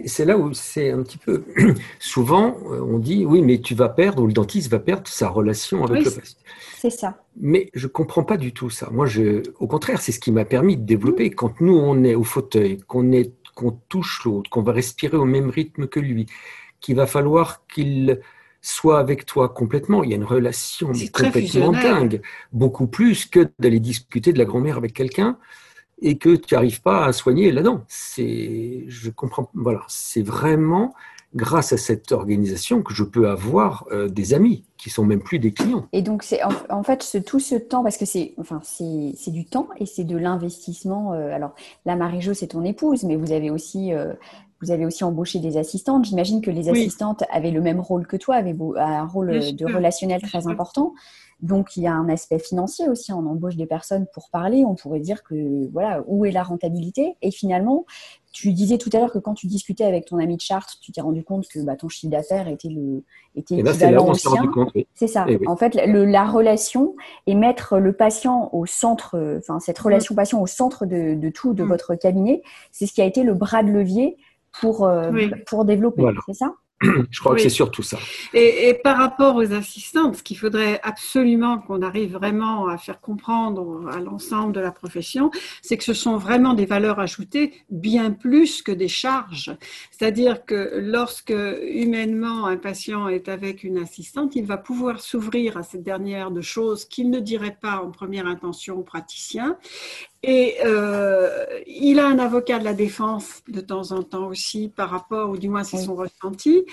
[0.07, 1.45] C'est là où c'est un petit peu
[1.99, 5.29] souvent euh, on dit oui mais tu vas perdre ou le dentiste va perdre sa
[5.29, 6.39] relation avec le patient.
[6.79, 7.17] C'est ça.
[7.41, 8.89] Mais je comprends pas du tout ça.
[8.91, 11.31] Moi, je, au contraire, c'est ce qui m'a permis de développer.
[11.31, 15.25] Quand nous, on est au fauteuil, qu'on est, qu'on touche l'autre, qu'on va respirer au
[15.25, 16.27] même rythme que lui,
[16.81, 18.21] qu'il va falloir qu'il
[18.61, 20.05] soit avec toi complètement.
[20.05, 22.23] Il y a une relation complètement dingue,
[22.53, 25.39] beaucoup plus que d'aller discuter de la grand-mère avec quelqu'un
[26.01, 27.85] et que tu n'arrives pas à soigner là-dedans.
[27.89, 30.95] C'est, je comprends, voilà, c'est vraiment
[31.35, 35.39] grâce à cette organisation que je peux avoir euh, des amis qui sont même plus
[35.39, 35.87] des clients.
[35.93, 39.69] Et donc c'est en, fait tout ce temps parce que c'est enfin c'est du temps
[39.79, 41.15] et c'est de l'investissement.
[41.15, 41.55] Euh, alors
[41.87, 44.13] la Marie-Jo c'est ton épouse, mais vous avez aussi euh,
[44.61, 46.05] vous avez aussi embauché des assistantes.
[46.05, 50.23] J'imagine que les assistantes avaient le même rôle que toi, avaient un rôle de relationnel
[50.23, 50.95] très important.
[51.43, 53.13] Donc il y a un aspect financier aussi.
[53.13, 54.65] On embauche des personnes pour parler.
[54.65, 57.17] On pourrait dire que voilà où est la rentabilité?
[57.21, 57.85] Et finalement,
[58.33, 60.93] tu disais tout à l'heure que quand tu discutais avec ton ami de Chartres, tu
[60.93, 63.03] t'es rendu compte que bah, ton chiffre d'affaires était le
[63.35, 64.51] était équivalent au sien.
[64.95, 65.27] C'est ça.
[65.29, 66.95] Eh en fait, la relation
[67.27, 69.85] et mettre le patient au centre, enfin cette mm.
[69.85, 71.69] relation patient au centre de, tout de mm.
[71.69, 74.17] votre cabinet, c'est ce qui a été le bras de levier
[74.61, 75.11] pour euh,
[75.47, 76.05] pour développer.
[76.27, 76.55] C'est ça?
[77.11, 77.99] Je crois que c'est surtout ça.
[78.35, 83.89] Et, par rapport aux assistantes, ce qu'il faudrait absolument qu'on arrive vraiment à faire comprendre
[83.91, 85.31] à l'ensemble de la profession,
[85.63, 89.57] c'est que ce sont vraiment des valeurs ajoutées bien plus que des charges.
[89.91, 95.63] C'est-à-dire que lorsque humainement un patient est avec une assistante, il va pouvoir s'ouvrir à
[95.63, 99.57] cette dernière de choses qu'il ne dirait pas en première intention au praticien
[100.25, 104.91] et euh, il a un avocat de la défense de temps en temps aussi par
[104.91, 106.65] rapport, ou du moins c'est son ressenti.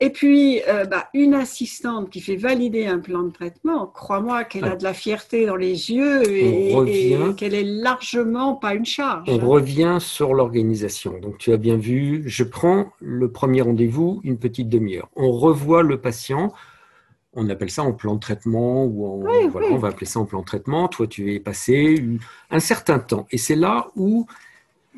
[0.00, 4.66] Et puis, euh, bah, une assistante qui fait valider un plan de traitement, crois-moi qu'elle
[4.66, 9.26] a de la fierté dans les yeux et, qu'elle est largement pas une charge.
[9.28, 11.18] On revient sur l'organisation.
[11.18, 15.08] Donc tu as bien vu, je prends le premier rendez-vous une petite demi-heure.
[15.16, 16.52] On revoit le patient
[17.34, 20.40] on appelle ça en plan de traitement ou voilà, on va appeler ça en plan
[20.40, 20.88] de traitement.
[20.88, 22.02] Toi, tu es passé
[22.50, 23.26] un certain temps.
[23.30, 24.26] Et c'est là où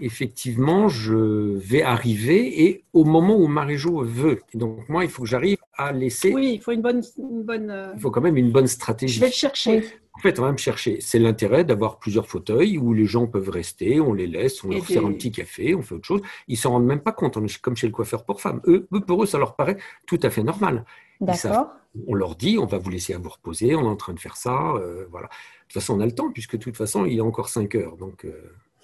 [0.01, 1.15] effectivement, je
[1.57, 4.41] vais arriver et au moment où Marie-Jo veut.
[4.55, 6.33] Donc, moi, il faut que j'arrive à laisser.
[6.33, 7.03] Oui, il faut une bonne.
[7.19, 9.15] Une bonne euh, Il faut quand même une bonne stratégie.
[9.15, 9.85] Je vais le chercher.
[10.13, 10.99] En fait, on va me chercher.
[11.01, 14.75] C'est l'intérêt d'avoir plusieurs fauteuils où les gens peuvent rester, on les laisse, on Et
[14.77, 16.21] leur sert un petit café, on fait autre chose.
[16.49, 18.61] Ils s'en rendent même pas compte, on est comme chez le coiffeur pour femmes.
[18.67, 20.85] Eux, pour eux, ça leur paraît tout à fait normal.
[21.21, 21.69] D'accord.
[22.07, 24.21] On leur dit, on va vous laisser à vous reposer, on est en train de
[24.21, 24.75] faire ça.
[24.77, 25.29] euh, voilà.
[25.29, 25.33] De
[25.65, 27.97] toute façon, on a le temps, puisque de toute façon, il est encore 5 heures.
[27.97, 28.33] Donc, euh,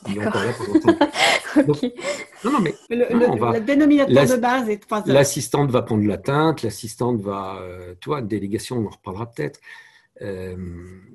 [0.09, 0.43] il est D'accord.
[0.43, 1.69] encore là pendant cinq heures.
[1.69, 1.83] Ok.
[2.45, 5.07] Non, non, mais Le, Non, le- on va- le dénominateur de base est 3 heures.
[5.15, 9.59] L'assistante va prendre la teinte, l'assistante va, euh, tu vois, délégation, on en reparlera peut-être.
[10.23, 10.57] Euh,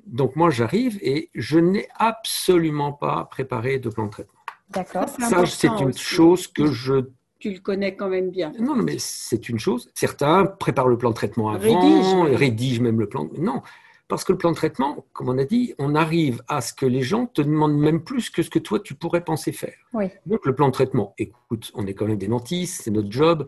[0.06, 4.40] donc moi j'arrive et je n'ai absolument pas préparé de plan de traitement.
[4.70, 5.10] D'accord.
[5.10, 6.00] Ça, c'est une aussi.
[6.00, 7.06] chose que je...
[7.40, 8.52] Tu le connais quand même bien.
[8.60, 9.90] Non, non, mais c'est une chose.
[9.96, 12.24] Certains préparent le plan de traitement avant, Rédigent.
[12.38, 13.28] rédigent même le plan.
[13.38, 13.64] Non,
[14.12, 16.86] parce que le plan de traitement, comme on a dit, on arrive à ce que
[16.86, 19.78] les gens te demandent même plus que ce que toi tu pourrais penser faire.
[19.94, 20.08] Oui.
[20.26, 23.48] Donc le plan de traitement, écoute, on est quand même des dentistes, c'est notre job,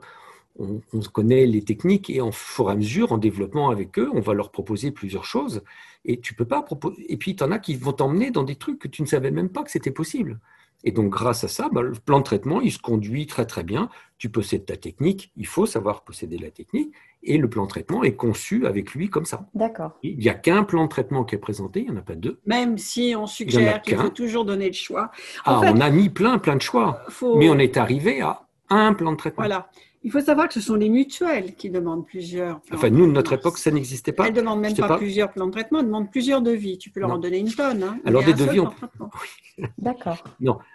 [0.57, 4.09] on, on connaît les techniques et en fur et à mesure, en développement avec eux,
[4.13, 5.63] on va leur proposer plusieurs choses.
[6.05, 7.11] Et tu peux pas proposer.
[7.11, 9.31] Et puis, tu en as qui vont t'emmener dans des trucs que tu ne savais
[9.31, 10.39] même pas que c'était possible.
[10.83, 13.63] Et donc, grâce à ça, bah, le plan de traitement, il se conduit très très
[13.63, 13.89] bien.
[14.17, 16.93] Tu possèdes ta technique, il faut savoir posséder la technique.
[17.23, 19.47] Et le plan de traitement est conçu avec lui comme ça.
[19.53, 19.91] D'accord.
[20.03, 22.15] Il n'y a qu'un plan de traitement qui est présenté, il n'y en a pas
[22.15, 22.41] deux.
[22.45, 25.09] Même si on suggère qu'il faut toujours donner le choix.
[25.45, 27.01] En Ah, fait- on a mis plein plein de choix.
[27.07, 27.37] Faut...
[27.37, 29.41] Mais on est arrivé à un plan de traitement.
[29.43, 29.69] Voilà.
[30.05, 32.59] Il faut savoir que ce sont les mutuelles qui demandent plusieurs.
[32.61, 33.49] plans Enfin, de nous, de notre traitement.
[33.51, 34.25] époque, ça n'existait pas.
[34.27, 34.97] Elles ne demandent même pas, pas.
[34.97, 36.77] plusieurs plans de traitement, elles demandent plusieurs devis.
[36.77, 37.15] Tu peux leur Non.
[37.15, 37.83] en donner une tonne.
[37.83, 37.99] hein.
[38.05, 38.69] Alors, des devis, on-.
[39.77, 40.23] D'accord.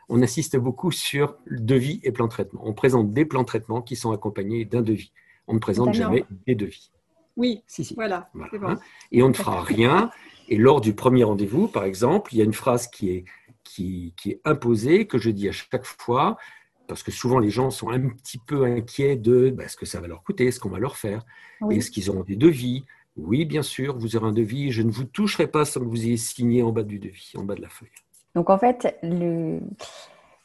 [0.09, 2.63] On insiste beaucoup sur devis et plan de traitement.
[2.65, 5.13] On présente des plans de traitement qui sont accompagnés d'un devis.
[5.47, 6.91] On ne présente jamais des devis.
[7.37, 7.95] Oui, Si, si.
[7.95, 8.29] voilà.
[8.35, 8.69] Voilà, c'est bon.
[8.69, 8.79] hein.
[9.13, 10.11] Et on ne fera rien.
[10.49, 13.25] Et lors du premier rendez-vous, par exemple, il y a une phrase qui est,
[13.63, 16.37] qui, qui est imposée, que je dis à chaque fois,
[16.89, 20.01] parce que souvent les gens sont un petit peu inquiets de bah, ce que ça
[20.01, 21.25] va leur coûter, ce qu'on va leur faire,
[21.61, 21.77] Oui.
[21.77, 22.85] est-ce qu'ils auront des devis?
[23.17, 24.71] Oui, bien sûr, vous aurez un devis.
[24.71, 27.43] Je ne vous toucherai pas sans que vous ayez signé en bas du devis, en
[27.43, 27.91] bas de la feuille.
[28.35, 29.61] Donc en fait, le...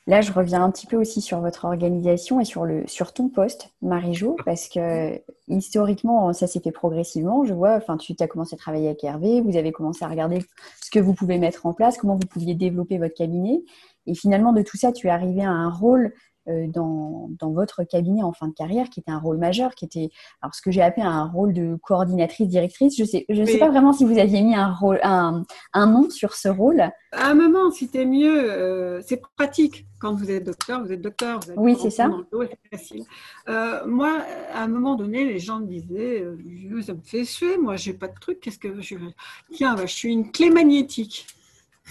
[0.08, 2.84] là, je reviens un petit peu aussi sur votre organisation et sur, le...
[2.88, 7.46] sur ton poste, Marie-Jo, parce que historiquement, ça s'est fait progressivement.
[7.46, 10.44] Je vois, enfin, tu as commencé à travailler avec Hervé, vous avez commencé à regarder
[10.82, 13.64] ce que vous pouvez mettre en place, comment vous pouviez développer votre cabinet.
[14.08, 16.14] Et finalement, de tout ça, tu es arrivé à un rôle
[16.48, 20.10] dans, dans votre cabinet en fin de carrière qui était un rôle majeur, qui était
[20.42, 22.98] alors ce que j'ai appelé un rôle de coordinatrice directrice.
[22.98, 23.60] Je sais, je sais Oui.
[23.60, 26.82] pas vraiment si vous aviez mis un rôle, un, un nom sur ce rôle.
[27.12, 29.86] À un moment, si t'es mieux, euh, c'est pratique.
[30.00, 31.40] Quand vous êtes docteur, vous êtes docteur.
[31.40, 32.10] Vous êtes Oui, c'est ça.
[32.32, 33.04] C'est facile.
[33.48, 34.18] Euh, moi,
[34.54, 37.94] à un moment donné, les gens me disaient euh, Ça me fait suer, moi, j'ai
[37.94, 38.40] pas de truc.
[38.42, 38.96] Qu'est-ce que je.
[39.54, 41.26] Tiens, bah, je suis une clé magnétique.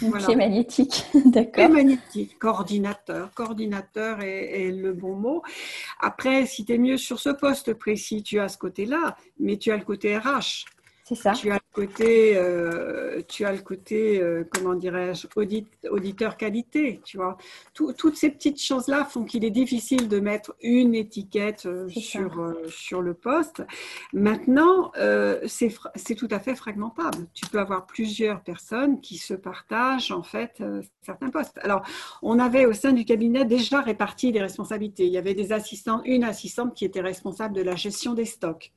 [0.00, 0.34] Voilà.
[0.34, 1.68] magnétique, d'accord.
[1.68, 3.30] magnétique, coordinateur.
[3.34, 5.42] Coordinateur est, est le bon mot.
[6.00, 9.70] Après, si tu es mieux sur ce poste précis, tu as ce côté-là, mais tu
[9.70, 10.64] as le côté RH.
[11.04, 11.32] C'est ça.
[11.32, 17.00] Tu as le côté, euh, tu as le côté, euh, comment dirais-je, audit, auditeur qualité,
[17.04, 17.36] tu vois.
[17.74, 22.54] Tout- toutes ces petites choses-là font qu'il est difficile de mettre une étiquette euh, sur,
[22.68, 23.62] sur le poste.
[24.12, 24.92] Maintenant,
[25.46, 27.26] c'est tout à fait fragmentable.
[27.34, 30.62] Tu peux avoir plusieurs personnes qui se partagent en fait
[31.00, 31.58] certains postes.
[31.62, 31.82] Alors,
[32.22, 35.06] on avait au sein du cabinet déjà réparti les responsabilités.
[35.06, 38.72] Il y avait des assistants, une assistante qui était responsable de la gestion des stocks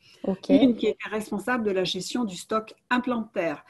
[0.49, 3.65] une qui était responsable de la gestion du stock implantaire.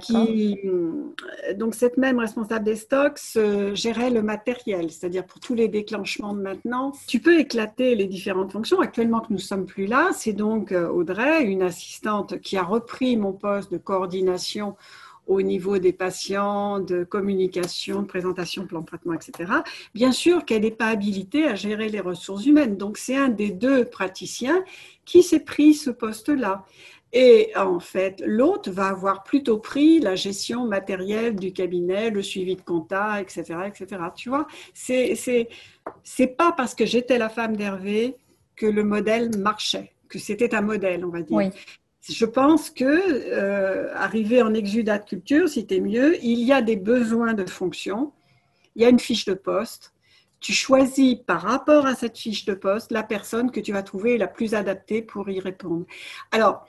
[0.00, 1.12] Qui, euh,
[1.56, 6.34] donc cette même responsable des stocks euh, gérait le matériel, c'est-à-dire pour tous les déclenchements
[6.34, 7.00] de maintenance.
[7.06, 8.80] Tu peux éclater les différentes fonctions.
[8.80, 13.16] Actuellement que nous sommes plus là, c'est donc euh, Audrey, une assistante qui a repris
[13.16, 14.76] mon poste de coordination
[15.26, 19.52] au niveau des patients, de communication, de présentation, plan de traitement, etc.
[19.94, 22.76] Bien sûr qu'elle n'est pas habilitée à gérer les ressources humaines.
[22.76, 24.64] Donc c'est un des deux praticiens
[25.04, 26.64] qui s'est pris ce poste-là.
[27.12, 32.56] Et en fait, l'autre va avoir plutôt pris la gestion matérielle du cabinet, le suivi
[32.56, 34.02] de compta, etc., etc.
[34.16, 35.14] Tu vois, c'est
[36.02, 38.16] c'est pas parce que j'étais la femme d'Hervé
[38.56, 41.36] que le modèle marchait, que c'était un modèle, on va dire.
[41.36, 41.50] Oui.
[42.08, 46.60] Je pense que euh, arrivé en exudat de culture, si t'es mieux, il y a
[46.60, 48.12] des besoins de fonction,
[48.74, 49.92] il y a une fiche de poste.
[50.40, 54.18] Tu choisis par rapport à cette fiche de poste la personne que tu vas trouver
[54.18, 55.86] la plus adaptée pour y répondre.
[56.32, 56.66] Alors,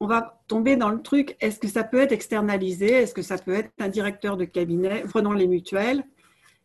[0.00, 2.92] on va tomber dans le truc, est-ce que ça peut être externalisé?
[2.92, 5.04] Est-ce que ça peut être un directeur de cabinet?
[5.08, 6.04] Prenons les mutuelles,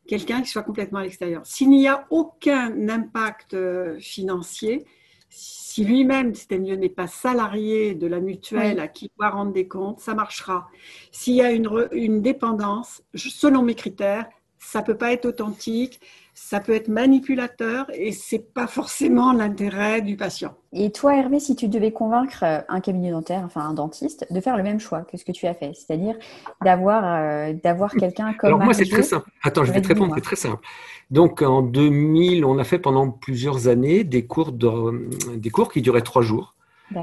[0.08, 1.42] quelqu'un qui soit complètement à l'extérieur.
[1.46, 4.86] S'il n'y a aucun impact euh, financier,
[5.30, 8.82] si lui-même, c'était mieux, n'est pas salarié de la mutuelle Oui.
[8.82, 10.70] à qui doit rendre des comptes, ça marchera.
[11.14, 14.28] S'il y a une, dépendance, selon mes critères,
[14.62, 16.00] ça peut pas être authentique,
[16.34, 20.56] ça peut être manipulateur et c'est pas forcément l'intérêt du patient.
[20.72, 24.40] Et toi, Hervé, si tu devais convaincre euh, un cabinet dentaire, enfin un dentiste, de
[24.40, 26.16] faire le même choix que ce que tu as fait, c'est-à-dire
[26.64, 28.48] d'avoir euh, d'avoir quelqu'un comme.
[28.48, 29.30] Alors moi, c'est très simple.
[29.44, 30.14] Attends, je vais te répondre.
[30.16, 30.66] C'est très simple.
[31.10, 35.82] Donc en 2000, on a fait pendant plusieurs années des cours de, des cours qui
[35.82, 36.56] duraient trois jours,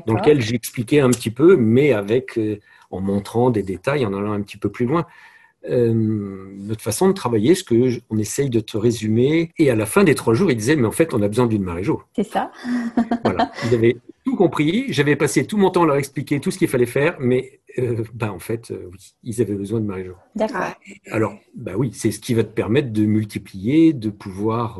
[0.06, 2.58] dans lesquels j'expliquais un petit peu, mais avec euh,
[2.90, 5.04] en montrant des détails, en allant un petit peu plus loin.
[5.68, 5.92] Euh,
[6.56, 9.50] notre façon de travailler, ce que on essaye de te résumer.
[9.58, 11.46] Et à la fin des trois jours, ils disaient, mais en fait, on a besoin
[11.46, 12.02] d'une Marie-Jo.
[12.14, 12.52] C'est ça.
[13.24, 13.50] voilà.
[13.64, 14.86] Ils avaient tout compris.
[14.88, 18.04] J'avais passé tout mon temps à leur expliquer tout ce qu'il fallait faire, mais euh,
[18.14, 20.14] bah, en fait, euh, oui, ils avaient besoin de Marie-Jo.
[20.36, 20.74] D'accord.
[21.10, 24.78] Alors, bah oui, c'est ce qui va te permettre de multiplier, de pouvoir,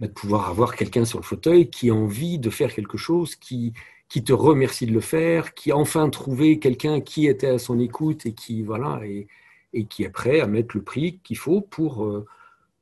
[0.00, 3.36] bah, de pouvoir avoir quelqu'un sur le fauteuil qui a envie de faire quelque chose,
[3.36, 3.72] qui,
[4.08, 7.78] qui te remercie de le faire, qui a enfin trouvé quelqu'un qui était à son
[7.78, 9.28] écoute et qui, voilà, et,
[9.74, 12.24] et qui est prêt à mettre le prix qu'il faut pour, euh,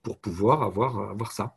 [0.03, 1.57] pour pouvoir avoir, avoir ça.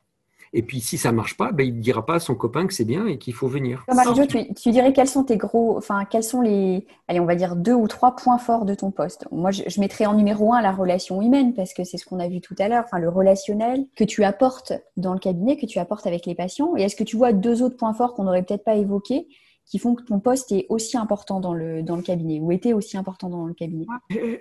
[0.54, 2.66] Et puis, si ça ne marche pas, ben, il ne dira pas à son copain
[2.66, 3.84] que c'est bien et qu'il faut venir.
[3.94, 7.36] Mario, tu, tu, dirais quels sont tes gros, enfin, quels sont les, allez, on va
[7.36, 9.28] dire deux ou trois points forts de ton poste?
[9.32, 12.22] Moi, je, je, mettrais en numéro un la relation humaine parce que c'est ce qu'on
[12.22, 15.66] a vu tout à l'heure, enfin, le relationnel que tu apportes dans le cabinet, que
[15.66, 16.78] tu apportes avec les patients.
[16.78, 19.28] Et est-ce que tu vois deux autres points forts qu'on n'aurait peut-être pas évoqués?
[19.66, 22.74] Qui font que ton poste est aussi important dans le, dans le cabinet ou était
[22.74, 23.86] aussi important dans le cabinet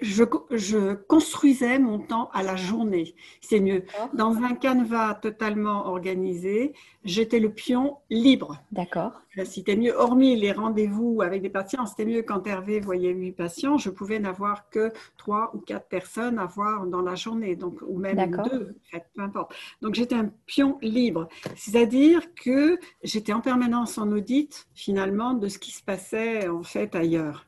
[0.02, 3.14] je, je construisais mon temps à la journée.
[3.40, 3.84] C'est mieux.
[4.12, 8.62] Dans un canevas totalement organisé, j'étais le pion libre.
[8.72, 9.22] D'accord.
[9.44, 13.78] C'était mieux, hormis les rendez-vous avec des patients, c'était mieux quand Hervé voyait huit patients,
[13.78, 17.98] je pouvais n'avoir que trois ou quatre personnes à voir dans la journée, donc, ou
[17.98, 18.76] même deux,
[19.14, 19.52] peu importe.
[19.82, 25.58] Donc j'étais un pion libre, c'est-à-dire que j'étais en permanence en audit finalement de ce
[25.58, 27.46] qui se passait en fait ailleurs.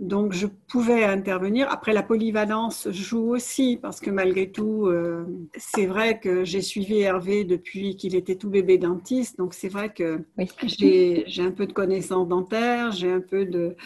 [0.00, 1.68] Donc, je pouvais intervenir.
[1.70, 5.24] Après, la polyvalence joue aussi, parce que malgré tout, euh,
[5.56, 9.38] c'est vrai que j'ai suivi Hervé depuis qu'il était tout bébé dentiste.
[9.38, 10.24] Donc, c'est vrai que
[10.66, 13.76] j'ai un peu de connaissances dentaires, j'ai un peu de,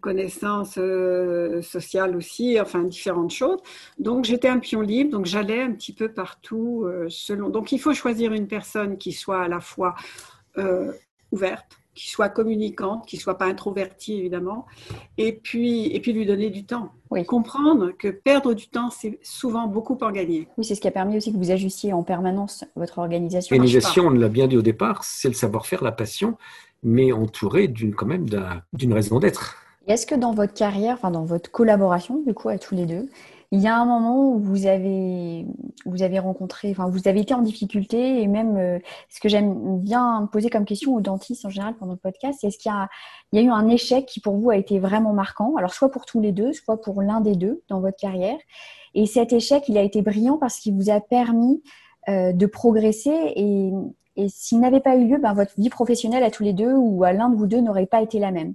[0.00, 3.60] connaissances euh, sociales aussi, enfin, différentes choses.
[4.00, 7.50] Donc, j'étais un pion libre, donc j'allais un petit peu partout euh, selon.
[7.50, 9.94] Donc, il faut choisir une personne qui soit à la fois
[11.32, 14.66] ouverte, qui soit communicante, qui soit pas introvertie évidemment,
[15.18, 16.92] et puis, et puis lui donner du temps.
[17.10, 17.24] Oui.
[17.24, 20.46] Comprendre que perdre du temps, c'est souvent beaucoup en gagner.
[20.58, 23.56] Oui, c'est ce qui a permis aussi que vous ajustiez en permanence votre organisation.
[23.56, 26.36] L'organisation, on l'a bien dit au départ, c'est le savoir-faire, la passion,
[26.82, 28.26] mais entouré d'une quand même
[28.72, 29.56] d'une raison d'être.
[29.86, 33.08] Est-ce que dans votre carrière, enfin dans votre collaboration, du coup, à tous les deux,
[33.52, 35.46] il y a un moment où vous avez,
[35.84, 38.78] vous avez rencontré, enfin, vous avez été en difficulté et même euh,
[39.08, 42.48] ce que j'aime bien poser comme question aux dentistes en général pendant le podcast, c'est
[42.48, 42.88] est-ce qu'il y a,
[43.32, 45.56] il y a eu un échec qui pour vous a été vraiment marquant?
[45.56, 48.38] Alors, soit pour tous les deux, soit pour l'un des deux dans votre carrière.
[48.94, 51.62] Et cet échec, il a été brillant parce qu'il vous a permis
[52.08, 53.70] euh, de progresser et,
[54.16, 57.04] et s'il n'avait pas eu lieu, ben, votre vie professionnelle à tous les deux ou
[57.04, 58.54] à l'un de vous deux n'aurait pas été la même.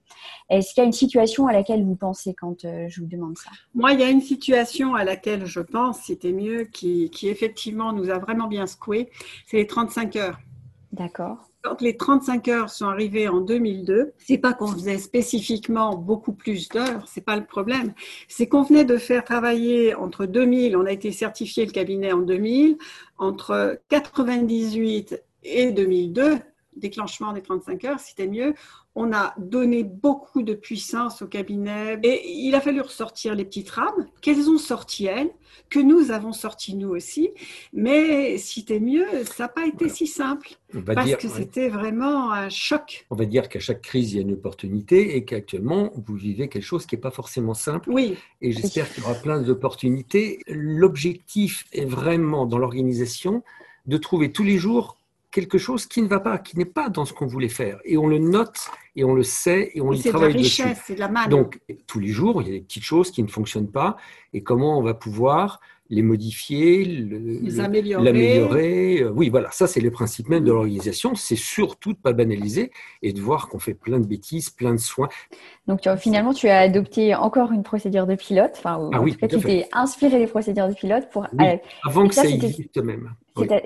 [0.49, 3.37] Est-ce qu'il y a une situation à laquelle vous pensez quand euh, je vous demande
[3.37, 3.51] ça?
[3.75, 7.93] Moi, il y a une situation à laquelle je pense, c'était mieux, qui, qui effectivement
[7.93, 9.09] nous a vraiment bien secoué,
[9.45, 10.39] c'est les 35 heures.
[10.91, 11.37] D'accord.
[11.61, 16.67] Quand les 35 heures sont arrivées en 2002, c'est pas qu'on faisait spécifiquement beaucoup plus
[16.69, 17.93] d'heures, c'est pas le problème.
[18.27, 22.21] C'est qu'on venait de faire travailler entre 2000, on a été certifié le cabinet en
[22.21, 22.77] 2000,
[23.19, 26.39] entre 98 et 2002,
[26.75, 28.53] déclenchement des 35 heures, c'était mieux.
[28.95, 33.69] On a donné beaucoup de puissance au cabinet et il a fallu ressortir les petites
[33.69, 35.29] rames qu'elles ont sorti elles,
[35.69, 37.29] que nous avons sorti nous aussi.
[37.71, 40.49] Mais c'était mieux, ça n'a pas été si simple
[40.85, 43.05] parce que c'était vraiment un choc.
[43.09, 46.49] On va dire qu'à chaque crise, il y a une opportunité et qu'actuellement, vous vivez
[46.49, 47.89] quelque chose qui n'est pas forcément simple.
[47.89, 48.17] Oui.
[48.41, 50.39] Et j'espère qu'il y aura plein d'opportunités.
[50.47, 53.43] L'objectif est vraiment dans l'organisation
[53.85, 54.97] de trouver tous les jours
[55.31, 57.79] quelque chose qui ne va pas, qui n'est pas dans ce qu'on voulait faire.
[57.85, 60.63] Et on le note, et on le sait, et on y travaille dessus.
[60.85, 61.29] C'est de la manne.
[61.29, 63.97] Donc, tous les jours, il y a des petites choses qui ne fonctionnent pas,
[64.33, 65.59] et comment on va pouvoir
[65.91, 68.03] les modifier, les améliorer.
[68.03, 69.01] l'améliorer.
[69.01, 71.15] Euh, oui, voilà, ça c'est le principe même de l'organisation.
[71.15, 72.71] C'est surtout de ne pas banaliser
[73.01, 75.09] et de voir qu'on fait plein de bêtises, plein de soins.
[75.67, 78.53] Donc finalement, tu as adopté encore une procédure de pilote.
[78.57, 81.27] Enfin, ah oui, tu t'es inspiré des procédures de pilote pour.
[81.83, 83.13] avant que ça, existe même.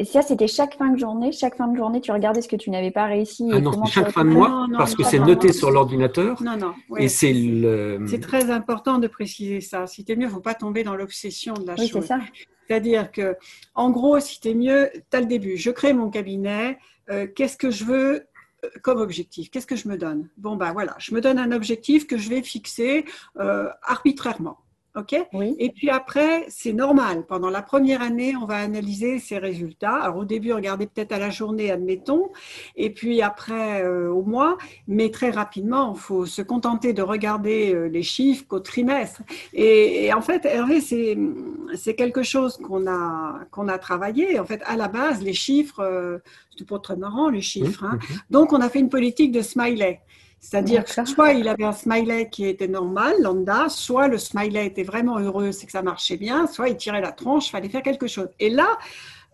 [0.05, 1.32] Ça, c'était chaque fin de journée.
[1.32, 3.49] Chaque fin de journée, tu regardais ce que tu n'avais pas réussi.
[3.51, 6.41] Ah non, chaque fin de mois, parce que c'est noté sur l'ordinateur.
[6.43, 6.74] Non, non.
[6.97, 8.05] Et c'est le.
[8.07, 9.88] C'est très important de préciser ça.
[9.88, 12.01] Si t'es mieux, il ne faut pas tomber dans l'obsession de la oui, chose.
[12.01, 12.20] c'est ça.
[12.68, 13.36] C'est-à-dire que,
[13.76, 15.57] en gros, si tu es mieux, tu as le début.
[15.57, 16.80] Je crée mon cabinet.
[17.11, 18.28] Euh, qu'est-ce que je veux
[18.63, 19.51] euh, comme objectif?
[19.51, 20.30] Qu'est-ce que je me donne?
[20.38, 23.05] Bon, ben voilà, je me donne un objectif que je vais fixer
[23.39, 24.57] euh, arbitrairement.
[24.95, 25.15] OK?
[25.59, 27.25] Et puis après, c'est normal.
[27.27, 29.95] Pendant la première année, on va analyser ses résultats.
[29.95, 32.29] Alors au début, regardez peut-être à la journée, admettons,
[32.75, 37.73] et puis après euh, au mois, mais très rapidement, il faut se contenter de regarder
[37.73, 39.21] euh, les chiffres qu'au trimestre.
[39.53, 44.39] Et, en fait, Hervé, c'est quelque chose qu'on a, qu'on a travaillé.
[44.39, 46.19] En fait, à la base, les chiffres, euh,
[46.51, 47.83] c'était pas très marrant les chiffres.
[47.83, 47.99] Hein.
[48.29, 49.99] Donc, on a fait une politique de smiley.
[50.39, 54.83] C'est-à-dire que soit il avait un smiley qui était normal, lambda, soit le smiley était
[54.83, 57.81] vraiment heureux, c'est que ça marchait bien, soit il tirait la tronche, il fallait faire
[57.81, 58.29] quelque chose.
[58.39, 58.77] Et là,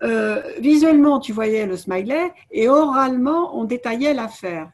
[0.04, 4.72] euh, visuellement, tu voyais le smiley et oralement, on détaillait l'affaire.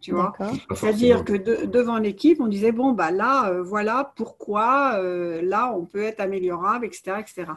[0.00, 0.32] Tu vois
[0.74, 1.34] C'est-à-dire que
[1.66, 6.20] devant l'équipe, on disait bon bah là, euh, voilà pourquoi euh, là on peut être
[6.20, 7.52] améliorable, etc., etc.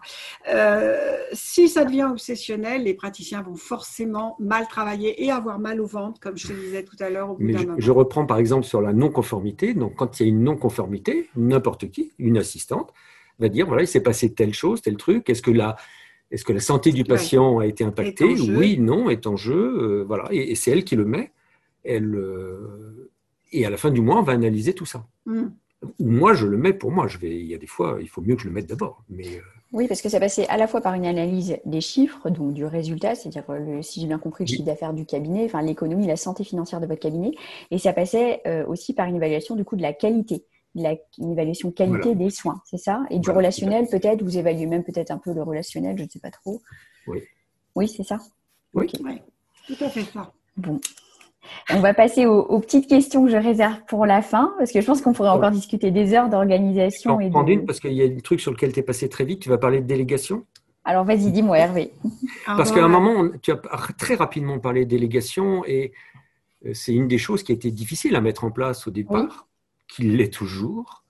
[1.31, 6.19] si ça devient obsessionnel, les praticiens vont forcément mal travailler et avoir mal au ventre,
[6.19, 7.31] comme je te disais tout à l'heure.
[7.31, 9.73] Au bout je, je, reprends par exemple sur la non-conformité.
[9.73, 12.93] Donc quand il y a une non-conformité, n'importe qui, une assistante,
[13.39, 15.29] va dire voilà il s'est passé telle chose, tel truc.
[15.29, 15.77] Est-ce que la
[16.31, 18.25] est-ce que la santé du patient a été impactée?
[18.25, 20.03] Oui, non, est en jeu.
[20.07, 21.31] voilà, et c'est elle qui le met
[21.83, 23.11] elle, euh,
[23.51, 25.05] et à la fin du mois, on va analyser tout ça.
[25.25, 25.47] Mm.
[25.99, 27.07] Moi, je le mets pour moi.
[27.07, 29.03] Je vais, il y a des fois, il faut mieux que je le mette d'abord.
[29.09, 29.41] Mais euh,
[29.73, 32.63] oui, parce que ça passait à la fois par une analyse des chiffres, donc du
[32.63, 33.43] résultat, c'est-à-dire,
[33.81, 36.85] si j'ai bien compris, le chiffre d'affaires du cabinet, enfin l'économie, la santé financière de
[36.85, 37.31] votre cabinet,
[37.71, 41.31] et ça passait euh, aussi par une évaluation du coup de la qualité, la, une
[41.31, 43.03] évaluation qualité des soins, c'est ça?
[43.09, 46.19] Et du relationnel, peut-être, vous évaluez même peut-être un peu le relationnel, je ne sais
[46.19, 46.61] pas trop.
[47.07, 47.23] Oui.
[47.75, 48.19] Oui, c'est ça?
[48.75, 50.31] Oui, tout à fait ça.
[50.55, 50.79] Bon,
[51.71, 54.85] on va passer aux, petites questions que je réserve pour la fin, parce que je
[54.85, 57.19] pense qu'on pourrait encore discuter des heures d'organisation.
[57.19, 59.25] Je vais une, parce qu'il y a un truc sur lequel tu es passé très
[59.25, 59.39] vite.
[59.39, 60.45] Tu vas parler de délégation?
[60.85, 61.91] Alors vas-y, dis-moi Hervé.
[62.45, 63.61] Parce qu'à un moment, tu as
[63.97, 65.93] très rapidement parlé de délégation et
[66.65, 69.47] euh, c'est une des choses qui a été difficile à mettre en place au départ,
[69.87, 71.03] qui l'est toujours.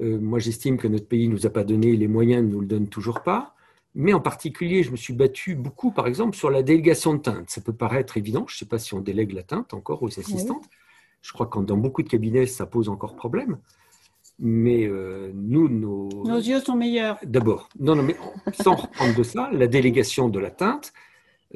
[0.00, 2.60] Euh, moi, j'estime que notre pays ne nous a pas donné les moyens, ne nous
[2.60, 3.54] le donne toujours pas.
[3.94, 7.50] Mais en particulier, je me suis battu beaucoup, par exemple, sur la délégation de teinte.
[7.50, 10.18] Ça peut paraître évident, je ne sais pas si on délègue la teinte encore aux
[10.18, 10.64] assistantes.
[11.22, 13.58] Je crois que dans beaucoup de cabinets, ça pose encore problème.
[14.38, 16.08] Mais euh, nous, nos...
[16.24, 17.18] nos yeux sont meilleurs.
[17.24, 18.16] D'abord, non, non, mais
[18.54, 20.94] sans reprendre de ça, la délégation de la teinte,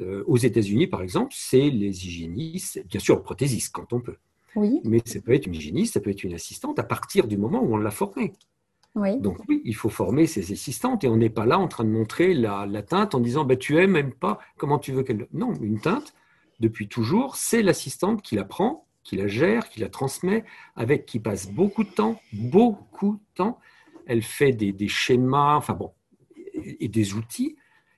[0.01, 4.17] euh, aux États-Unis, par exemple, c'est les hygiénistes, bien sûr, le prothésiste quand on peut.
[4.55, 4.81] Oui.
[4.83, 7.61] Mais ça peut être une hygiéniste, ça peut être une assistante à partir du moment
[7.61, 8.33] où on l'a formée.
[8.95, 11.89] Donc oui, il faut former ses assistantes et on n'est pas là en train de
[11.89, 15.27] montrer la, teinte en disant bah, tu aimes, même pas, comment tu veux qu'elle...
[15.33, 16.13] Non, une teinte,
[16.61, 20.45] depuis toujours, c'est l'assistante qui la prend, qui la gère, qui la transmet,
[20.77, 23.59] avec qui passe beaucoup de temps, beaucoup de temps.
[24.05, 25.91] Elle fait des, schémas, enfin bon,
[26.53, 27.57] et, des outils.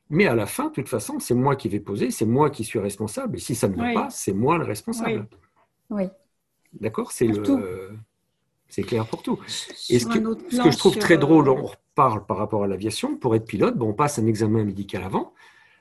[0.09, 2.63] Mais à la fin, de toute façon, c'est moi qui vais poser, c'est moi qui
[2.63, 3.37] suis responsable.
[3.37, 5.27] Et si ça ne va pas, c'est moi le responsable.
[5.91, 6.05] Oui.
[6.73, 7.97] D'accord C'est le.
[8.69, 9.39] C'est clair pour tout.
[9.89, 13.35] Et ce que, je trouve très drôle, euh, on reparle par rapport à l'aviation, pour
[13.35, 15.33] être pilote, bon, on passe un examen médical avant,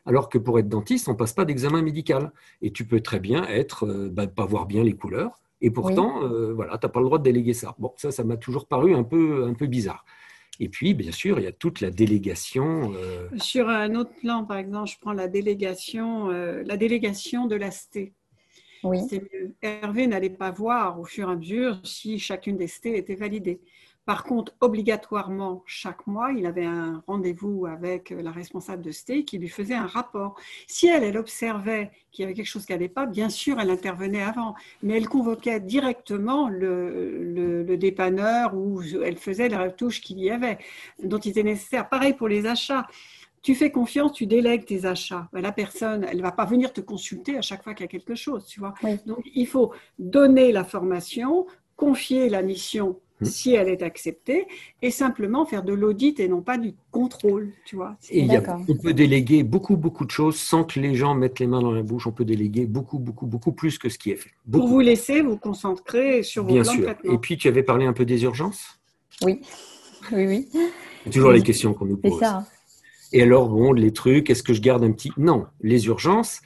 [0.04, 2.32] alors que pour être dentiste, on ne passe pas d'examen médical.
[2.62, 6.22] Et tu peux très bien être, euh, bah, pas voir bien les couleurs, et pourtant,
[6.22, 7.74] euh, voilà, tu n'as pas le droit de déléguer ça.
[7.78, 10.04] Bon, ça, ça m'a toujours paru un peu, un peu bizarre.
[10.60, 12.94] Et puis, bien sûr, il y a toute la délégation.
[13.36, 18.12] Sur un autre plan, par exemple, je prends la délégation, la délégation de l'AST.
[19.62, 23.60] Hervé n'allait pas voir au fur et à mesure si chacune des ST était validée.
[24.06, 29.36] Par contre, obligatoirement, chaque mois, il avait un rendez-vous avec la responsable de ST qui
[29.36, 30.36] lui faisait un rapport.
[30.68, 33.68] Si elle, elle observait qu'il y avait quelque chose qui n'allait pas, bien sûr, elle
[33.68, 40.20] intervenait avant, mais elle convoquait directement le, le dépanneur ou elle faisait les retouches qu'il
[40.20, 40.58] y avait,
[41.02, 41.88] dont il était nécessaire.
[41.88, 42.86] Pareil pour les achats
[43.46, 45.28] tu fais confiance, tu délègues tes achats.
[45.32, 47.88] Ben, la personne, elle ne va pas venir te consulter à chaque fois qu'il y
[47.88, 48.74] a quelque chose, tu vois.
[49.06, 49.70] Donc, il faut
[50.00, 53.24] donner la formation, confier la mission mmh.
[53.24, 54.48] si elle est acceptée,
[54.82, 57.96] et simplement faire de l'audit et non pas du contrôle, tu vois.
[58.10, 58.26] Et
[58.68, 61.70] on peut déléguer beaucoup, beaucoup de choses sans que les gens mettent les mains dans
[61.70, 62.08] la bouche.
[62.08, 64.32] On peut déléguer beaucoup, beaucoup, beaucoup plus que ce qui est fait.
[64.50, 66.80] Pour vous laisser vous concentrer sur vos Bien plans sûr.
[66.80, 67.12] de traitement.
[67.12, 68.80] Et puis, tu avais parlé un peu des urgences?
[69.22, 69.40] Oui,
[70.10, 70.48] oui, oui.
[71.04, 72.14] C'est toujours les questions qu'on nous pose.
[72.14, 72.44] C'est ça.
[73.12, 75.12] Et alors, bon, les trucs, est-ce que je garde un petit...
[75.16, 76.40] Non, les urgences,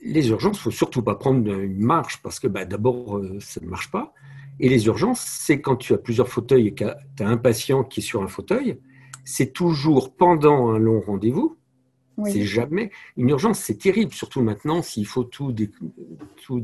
[0.00, 3.60] les urgences, il faut surtout pas prendre une marche parce que bah, d'abord, euh, ça
[3.60, 4.12] ne marche pas.
[4.60, 6.84] Et les urgences, c'est quand tu as plusieurs fauteuils et que
[7.16, 8.78] tu as un patient qui est sur un fauteuil,
[9.24, 11.56] c'est toujours pendant un long rendez-vous.
[12.26, 12.90] C'est jamais.
[13.16, 15.54] Une urgence, c'est terrible, surtout maintenant, s'il faut tout,
[16.44, 16.62] tout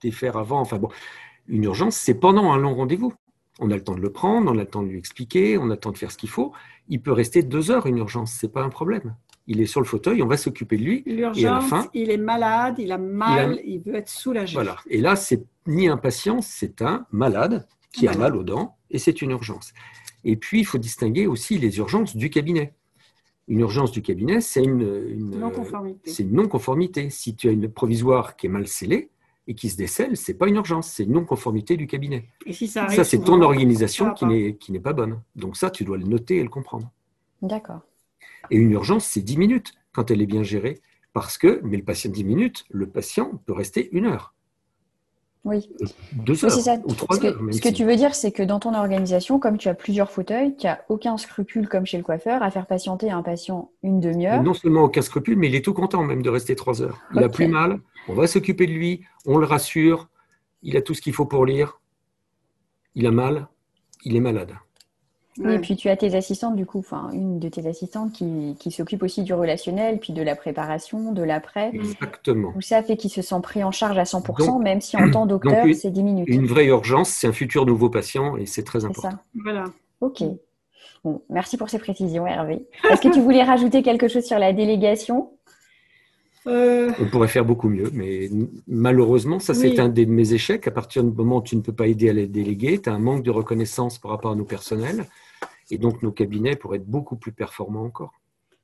[0.00, 0.60] défaire avant.
[0.60, 0.90] Enfin bon,
[1.48, 3.12] une urgence, c'est pendant un long rendez-vous.
[3.60, 5.64] On a le temps de le prendre, on a le temps de lui expliquer, on
[5.66, 6.52] a le temps de faire ce qu'il faut.
[6.88, 9.14] Il peut rester deux heures une urgence, c'est pas un problème.
[9.46, 11.02] Il est sur le fauteuil, on va s'occuper de lui.
[11.06, 14.54] L'urgence, il est malade, il a mal, il, veut être soulagé.
[14.54, 14.76] Voilà.
[14.88, 18.98] Et là, c'est ni un patient, c'est un malade qui a mal aux dents et
[18.98, 19.72] c'est une urgence.
[20.24, 22.74] Et puis, il faut distinguer aussi les urgences du cabinet.
[23.46, 27.10] Une urgence du cabinet, c'est une, une non-conformité.
[27.10, 29.10] Si tu as une provisoire qui est mal scellée
[29.46, 32.28] et qui se décèle, c'est pas une urgence, c'est une non-conformité du cabinet.
[32.46, 35.20] Et si ça, ça c'est ton organisation qui n'est, qui n'est pas bonne.
[35.36, 36.90] Donc ça, tu dois le noter et le comprendre.
[37.42, 37.80] D'accord.
[38.50, 40.80] Et une urgence, c'est 10 minutes quand elle est bien gérée.
[41.12, 44.34] Parce que, mais le patient 10 minutes, le patient peut rester une heure.
[45.44, 45.68] Oui.
[46.14, 46.76] Deux heures ça.
[46.86, 47.42] ou trois ce que, heures.
[47.42, 49.74] même ce que si- tu veux dire, c'est que dans ton organisation, comme tu as
[49.74, 53.70] plusieurs fauteuils, tu n'as aucun scrupule, comme chez le coiffeur, à faire patienter un patient
[53.82, 54.42] une demi-heure.
[54.42, 56.98] non seulement aucun scrupule, mais il est tout content même de rester trois heures.
[57.14, 57.78] Il a plus mal,
[58.08, 60.08] on va s'occuper de lui, on le rassure,
[60.62, 61.80] il a tout ce qu'il faut pour lire,
[62.94, 63.48] il a mal,
[64.04, 64.52] il est malade.
[65.40, 65.56] Ouais.
[65.56, 68.70] et puis tu as tes assistantes, du coup, enfin, une de tes assistantes qui, qui
[68.70, 71.70] s'occupe aussi du relationnel, puis de la préparation, de l'après.
[71.74, 72.52] Exactement.
[72.52, 75.10] Tout ça fait qu'il se sent pris en charge à 100%, Donc- même si en
[75.10, 76.28] tant docteur, c'est 10 minutes.
[76.28, 79.10] Une vraie urgence, c'est un futur nouveau patient et c'est très C'est important.
[79.10, 79.22] ça.
[79.42, 79.64] Voilà.
[80.00, 80.22] Ok.
[81.02, 82.64] Bon, merci pour ces précisions, Hervé.
[82.88, 85.32] Est-ce que tu voulais rajouter quelque chose sur la délégation?
[86.46, 88.28] Euh, On pourrait faire beaucoup mieux, mais
[88.66, 89.80] malheureusement, ça c'est Oui.
[89.80, 90.66] un des- de mes échecs.
[90.66, 92.92] À partir du moment où tu ne peux pas aider à les déléguer, tu as
[92.92, 95.06] un manque de reconnaissance par rapport à nos personnels.
[95.70, 98.12] Et donc nos cabinets pourraient être beaucoup plus performants encore.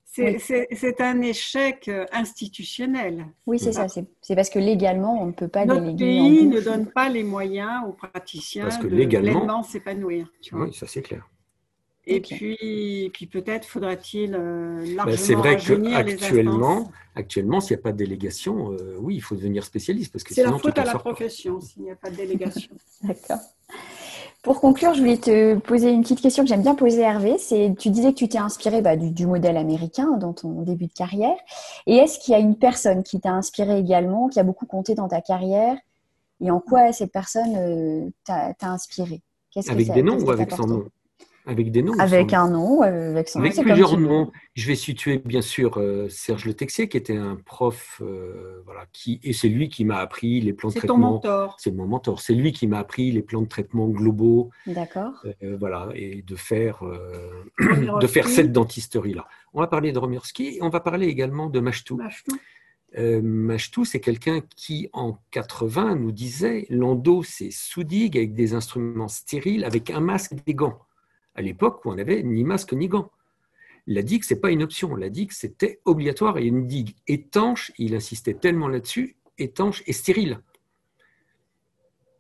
[0.05, 0.93] c'est- Oui.
[0.99, 3.27] un échec euh, institutionnel.
[3.47, 3.87] Oui, c'est ça.
[3.89, 6.87] C'est c'est parce que légalement, on ne peut pas Notre déléguer pays en ne donne
[6.87, 10.27] pas les moyens aux praticiens Parce que de légalement- pleinement s'épanouir.
[10.53, 11.27] Oui, ça c'est clair.
[12.07, 17.83] Et puis, puis peut-être faudra-t-il euh, largement Ben, c'est vrai qu'actuellement, actuellement, s'il n'y a
[17.83, 20.79] pas de délégation, euh, oui, il faut devenir spécialiste parce que C'est sinon la faute
[20.79, 22.73] à la profession s'il n'y a pas de délégation.
[23.03, 23.39] D'accord.
[24.43, 27.37] Pour conclure, je voulais te poser une petite question que j'aime bien poser Hervé.
[27.37, 30.87] C'est, tu disais que tu t'es inspiré bah, du, du modèle américain dans ton début
[30.87, 31.37] de carrière.
[31.87, 34.95] Et est-ce qu'il y a une personne qui t'a inspiré également, qui a beaucoup compté
[34.95, 35.77] dans ta carrière?
[36.41, 39.21] Et en quoi cette personne euh, t'a, t'a inspiré?
[39.51, 40.73] Qu'est-ce que Avec des noms ou avec apporté?
[40.73, 40.85] nom?
[41.47, 44.31] Avec des noms Avec un nom, euh, avec son Avec nom, c'est comme plusieurs noms.
[44.55, 48.85] Je vais situer bien sûr euh, Serge Le Texier, qui était un prof, euh, voilà,
[48.93, 51.11] qui, et c'est lui qui m'a appris les plans de C'est ton traitement.
[51.13, 51.57] mentor.
[51.59, 52.21] C'est mon mentor.
[52.21, 55.13] C'est lui qui m'a appris les plans de traitement globaux, D'accord.
[55.43, 57.45] euh, voilà, et de faire, euh,
[58.01, 59.27] de faire cette dentisterie-là.
[59.55, 61.97] On va parler de Romirowski et on va parler également de Machtou.
[61.97, 62.37] Machtou.
[62.99, 69.09] Euh, Machtou, c'est quelqu'un qui, en 80, nous disait l'endo, c'est sous-digue avec des instruments
[69.09, 70.79] stériles, avec un masque et des gants.
[71.35, 73.11] À l'époque où on n'avait ni masque ni gants.
[73.87, 74.95] La digue, ce n'est pas une option.
[74.95, 80.41] La digue, c'était obligatoire et une digue étanche, il insistait tellement là-dessus, étanche et stérile.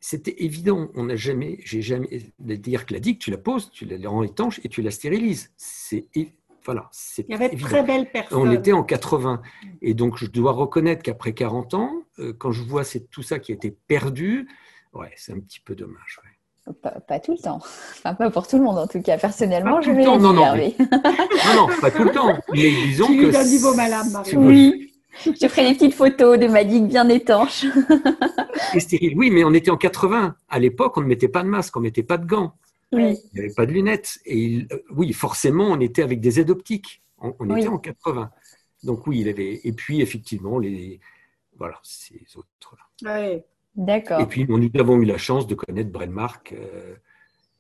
[0.00, 0.90] C'était évident.
[0.94, 2.08] On n'a jamais, j'ai jamais,
[2.38, 5.52] dire que la digue, tu la poses, tu la rends étanche et tu la stérilises.
[5.56, 6.06] C'est,
[6.64, 8.38] voilà, c'est Il y avait de très belles personnes.
[8.38, 9.42] On était en 80.
[9.82, 13.38] Et donc, je dois reconnaître qu'après 40 ans, euh, quand je vois c'est tout ça
[13.38, 14.48] qui a été perdu,
[14.94, 16.18] ouais, c'est un petit peu dommage.
[16.24, 16.30] ouais.
[16.72, 17.58] Pas, pas tout le temps.
[17.98, 19.18] Enfin, pas pour tout le monde en tout cas.
[19.18, 20.46] Personnellement, Pas je vais temps, non, non.
[20.56, 22.36] Non, non, pas tout le temps.
[22.52, 23.30] Mais disons Tu que.
[23.32, 24.36] donnes du beau malade, Marie.
[24.36, 24.86] Oui.
[25.24, 27.64] Je ferai des petites photos de ma digue bien étanche.
[28.74, 29.14] Et stérile.
[29.18, 30.34] Oui, mais on était en 80.
[30.48, 32.54] À l'époque, on ne mettait pas de masque, on ne mettait pas de gants,
[32.92, 33.18] Oui.
[33.32, 34.18] il n'y avait pas de lunettes.
[34.24, 37.02] Et il- euh, oui, forcément, on était avec des aides optiques.
[37.20, 37.60] On, on Oui.
[37.60, 38.30] était en 80.
[38.84, 39.60] Donc oui, il avait.
[39.64, 41.00] Et puis, effectivement, les.
[41.58, 43.12] Voilà, ces autres-là.
[43.12, 43.44] Ouais,
[43.74, 44.20] D'accord.
[44.20, 46.94] Et puis, nous avons eu la chance de connaître Brenmark, euh,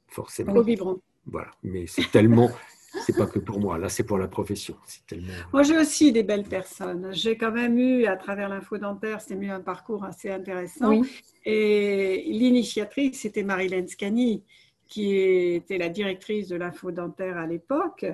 [0.08, 0.54] forcément.
[0.54, 1.00] au biberon.
[1.26, 2.50] Voilà, mais c'est tellement,
[3.06, 4.76] c'est pas que pour moi, là c'est pour la profession.
[4.86, 5.32] C'est tellement.
[5.52, 7.10] Moi, j'ai aussi des belles personnes.
[7.12, 10.90] J'ai quand même eu, à travers l'info dentaire, c'était mieux un parcours assez intéressant.
[10.90, 11.22] Oui.
[11.44, 14.42] Et l'initiatrice, c'était Marilène Scani,
[14.88, 18.04] qui était la directrice de l'info dentaire à l'époque.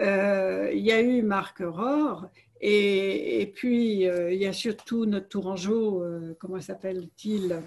[0.00, 2.26] Euh, il y a eu Marc Rohr.
[2.64, 7.60] Et, et puis, euh, il y a surtout notre Tourangeau, euh, comment s'appelle-t-il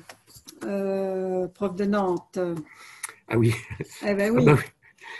[0.65, 2.39] Euh, Prof de Nantes.
[3.27, 3.53] Ah oui,
[4.07, 4.61] Eh ben Ah oui, bah oui,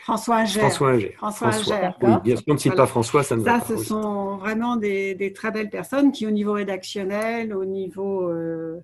[0.03, 0.59] François Inger.
[0.61, 1.11] François Inger.
[1.17, 1.89] François Inger.
[2.01, 2.83] Oui, bien sûr, on ne cite Voilà.
[2.83, 3.65] pas François, ça ne va Ça, pas.
[3.65, 3.85] ce oui.
[3.85, 8.29] sont vraiment des, des très belles personnes qui, au niveau rédactionnel, au niveau.
[8.29, 8.79] euh,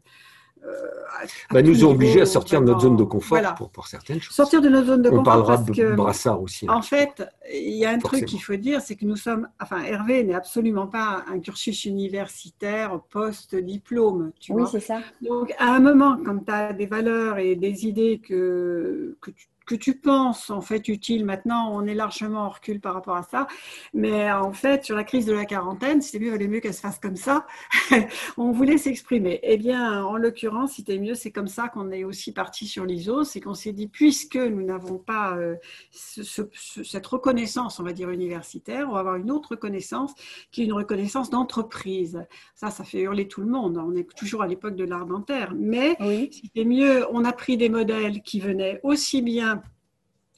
[1.52, 3.52] Bah, nous ont obligés à sortir de notre zone de confort voilà.
[3.54, 4.36] pour, pour certaines choses.
[4.36, 5.24] Sortir de notre zone de on confort.
[5.24, 6.66] parlera parce de Brassard aussi.
[6.68, 6.74] hein.
[6.74, 9.48] En fait, il y a un truc qu'il faut dire, c'est que nous sommes.
[9.62, 14.32] Enfin, Hervé n'est absolument pas un cursus universitaire post-diplôme.
[14.40, 14.72] Tu Oui, vois.
[14.72, 15.00] c'est ça.
[15.22, 19.48] Donc, à un moment, quand tu as des valeurs et des idées que, que, tu,
[19.72, 23.24] que tu penses en fait utiles, maintenant, on est largement en recul par rapport à
[23.24, 23.48] ça.
[23.94, 26.82] Mais en fait, sur la crise de la quarantaine, c'était mieux, valait mieux qu'elle se
[26.82, 27.46] fasse comme ça.
[28.38, 29.40] on voulait s'exprimer.
[29.44, 31.16] Eh bien, en l'occurrence, c'était mieux.
[31.16, 33.24] C'est comme ça qu'on est aussi parti sur l'ISO.
[33.24, 35.56] C'est qu'on s'est dit, puisque nous n'avons pas euh,
[35.92, 40.14] ce- ce- ce- cette reconnaissance, on va dire, universitaire, on va avoir une autre reconnaissance
[40.52, 42.26] qui est une reconnaissance d'entreprise.
[42.56, 43.78] Ça, ça fait hurler tout le monde.
[43.78, 45.54] On est toujours à l'époque de l'art dentaire.
[45.56, 46.30] Mais Oui.
[46.32, 49.61] c'était mieux, on a pris des modèles qui venaient aussi bien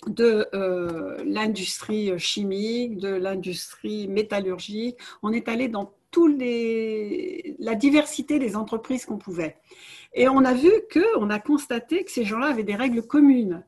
[0.10, 4.98] de euh, l'industrie chimique, de l'industrie métallurgique.
[5.22, 6.40] On est allé dans toute
[7.60, 9.58] la diversité des entreprises qu'on pouvait.
[10.14, 13.64] Et on a vu que, on a constaté que ces gens-là avaient des règles communes.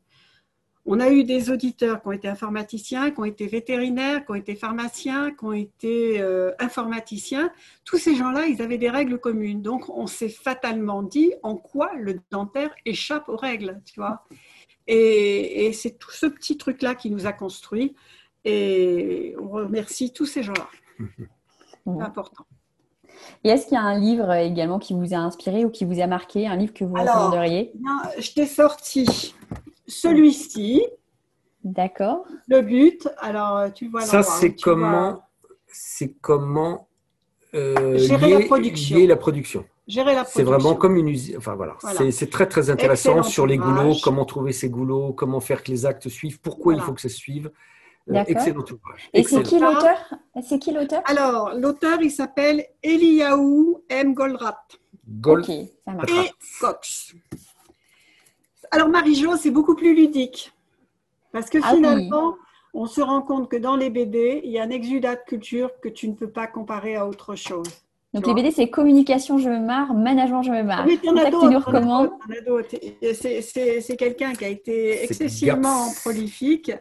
[0.88, 4.36] On a eu des auditeurs qui ont été informaticiens, qui ont été vétérinaires, qui ont
[4.36, 7.52] été pharmaciens, qui ont été euh, informaticiens.
[7.84, 9.64] Tous ces gens-là, ils avaient des règles communes.
[9.64, 14.24] Donc, on s'est fatalement dit en quoi le dentaire échappe aux règles, tu vois.
[14.88, 17.96] Et, c'est tout ce petit truc-là qui nous a construit.
[18.44, 20.68] Et on remercie tous ces gens-là.
[21.88, 22.46] C'est important.
[23.44, 26.00] Et est-ce qu'il y a un livre également qui vous a inspiré ou qui vous
[26.00, 27.74] a marqué, un livre que vous recommanderiez?
[28.18, 29.34] Je t'ai sorti
[29.88, 30.86] celui-ci.
[31.64, 32.26] D'accord.
[32.48, 34.02] Le but, alors tu vois.
[34.02, 35.24] Ça, c'est comment,
[35.68, 36.88] c'est comment
[37.54, 39.08] euh, gérer la production.
[39.08, 39.66] la production.
[39.88, 41.38] Gérer la C'est vraiment comme une usine.
[41.38, 41.78] Enfin voilà,
[42.12, 45.86] c'est très très intéressant sur les goulots, comment trouver ces goulots, comment faire que les
[45.86, 47.52] actes suivent, pourquoi il faut que ça suive.
[48.12, 49.10] Euh, excellent ouvrage.
[49.14, 49.98] Et c'est qui l'auteur?
[50.48, 51.02] C'est qui l'auteur?
[51.06, 54.80] Alors l'auteur il s'appelle Eliaou M Goldratt.
[55.08, 55.50] Gold...
[55.50, 57.16] Et Cox.
[58.72, 60.52] Alors Marie-Jo, c'est beaucoup plus ludique.
[61.32, 62.36] Parce que ah finalement,
[62.74, 65.70] on se rend compte que dans les BD, il y a un exudat de culture
[65.82, 67.68] que tu ne peux pas comparer à autre chose.
[68.16, 70.86] Donc les BD, c'est communication, je me marre, management, je me marre.
[70.88, 72.68] Oui, en as d'autres.
[73.14, 76.72] C'est quelqu'un qui a été excessivement prolifique.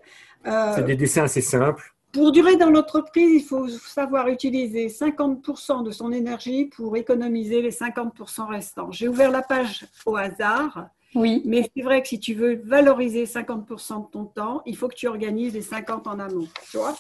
[0.47, 1.93] Euh, c'est des dessins assez simples.
[2.13, 7.73] Pour durer dans l'entreprise, il faut savoir utiliser 50% de son énergie pour économiser les
[7.73, 8.93] 50% restants.
[8.93, 10.87] J'ai ouvert la page au hasard.
[11.15, 11.43] Oui.
[11.45, 14.95] Mais c'est vrai que si tu veux valoriser 50% de ton temps, il faut que
[14.95, 16.49] tu organises les 50% en amont.
[16.71, 16.95] Tu vois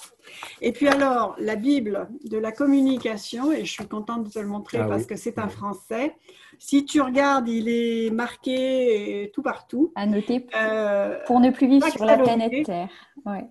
[0.60, 4.46] et puis alors, la Bible de la communication, et je suis contente de te le
[4.46, 6.14] montrer ah parce que c'est un français.
[6.58, 9.92] Si tu regardes, il est marqué tout partout.
[9.94, 12.88] À noter euh, pour ne plus vivre sur la planète Terre.
[13.26, 13.44] Ouais.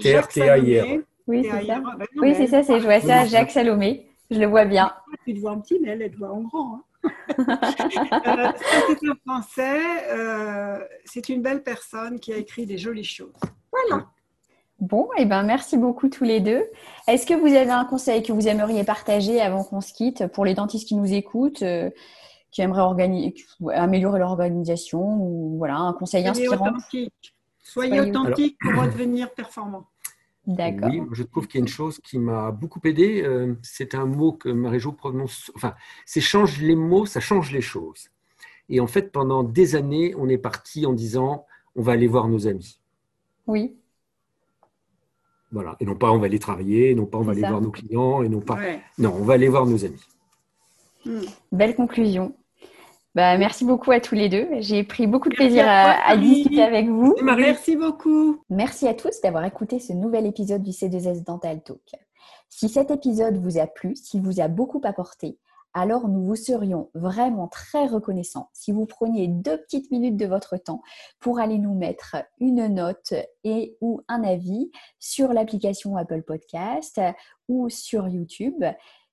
[0.00, 0.28] Terre,
[1.26, 1.80] Oui, c'est ça.
[1.80, 4.06] Ben oui, c'est ça, c'est, je vois ça, Jacques Salomé.
[4.30, 4.92] Je le vois bien.
[5.26, 6.76] Tu te vois un petit, mais elle, elle te voit en grand.
[6.76, 6.82] Hein.
[7.38, 8.52] Euh,
[8.88, 13.32] c'est un français, euh, c'est une belle personne qui a écrit des jolies choses.
[13.72, 14.06] Voilà.
[14.80, 16.64] Bon, et eh ben merci beaucoup tous les deux.
[17.06, 20.44] Est-ce que vous avez un conseil que vous aimeriez partager avant qu'on se quitte pour
[20.44, 21.90] les dentistes qui nous écoutent, euh,
[22.50, 22.82] qui aimeraient
[23.74, 26.68] améliorer leur organisation ou voilà un conseil Soyez inspirant?
[26.68, 27.34] authentique.
[27.62, 29.86] Soyez, authentique pour devenir performant.
[30.50, 30.90] D'accord.
[30.90, 33.22] Oui, je trouve qu'il y a une chose qui m'a beaucoup aidé.
[33.22, 35.52] Euh, c'est un mot que Marie-Jo prononce.
[35.54, 35.74] Enfin,
[36.04, 38.08] c'est change les mots, ça change les choses.
[38.68, 41.46] Et en fait, pendant des années, on est parti en disant
[41.76, 42.80] on va aller voir nos amis.
[43.46, 43.76] Oui.
[45.52, 45.76] Voilà.
[45.78, 48.22] Et non pas on va aller travailler, non pas on va aller voir nos clients,
[48.24, 48.58] et non pas.
[48.98, 50.02] Non, on va aller voir nos amis.
[51.04, 51.22] Hmm.
[51.52, 52.34] Belle conclusion.
[53.14, 54.46] Bah, merci beaucoup à tous les deux.
[54.58, 57.16] J'ai pris beaucoup de plaisir à, discuter avec vous.
[57.22, 58.42] Merci beaucoup.
[58.50, 61.80] Merci à tous d'avoir écouté ce nouvel épisode du C2S Dental Talk.
[62.48, 65.38] Si cet épisode vous a plu, s'il vous a beaucoup apporté,
[65.72, 70.56] alors nous vous serions vraiment très reconnaissants si vous preniez deux petites minutes de votre
[70.56, 70.82] temps
[71.20, 73.14] pour aller nous mettre une note
[73.44, 77.00] et ou un avis sur l'application Apple Podcast
[77.48, 78.64] ou sur YouTube.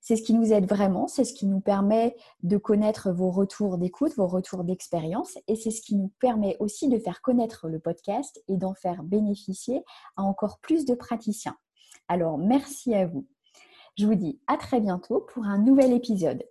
[0.07, 3.77] C'est ce qui nous aide vraiment, c'est ce qui nous permet de connaître vos retours
[3.77, 7.77] d'écoute, vos retours d'expérience, et c'est ce qui nous permet aussi de faire connaître le
[7.77, 9.83] podcast et d'en faire bénéficier
[10.15, 11.57] à encore plus de praticiens.
[12.07, 13.27] Alors, merci à vous.
[13.97, 16.41] Je vous dis à très bientôt pour un nouvel épisode.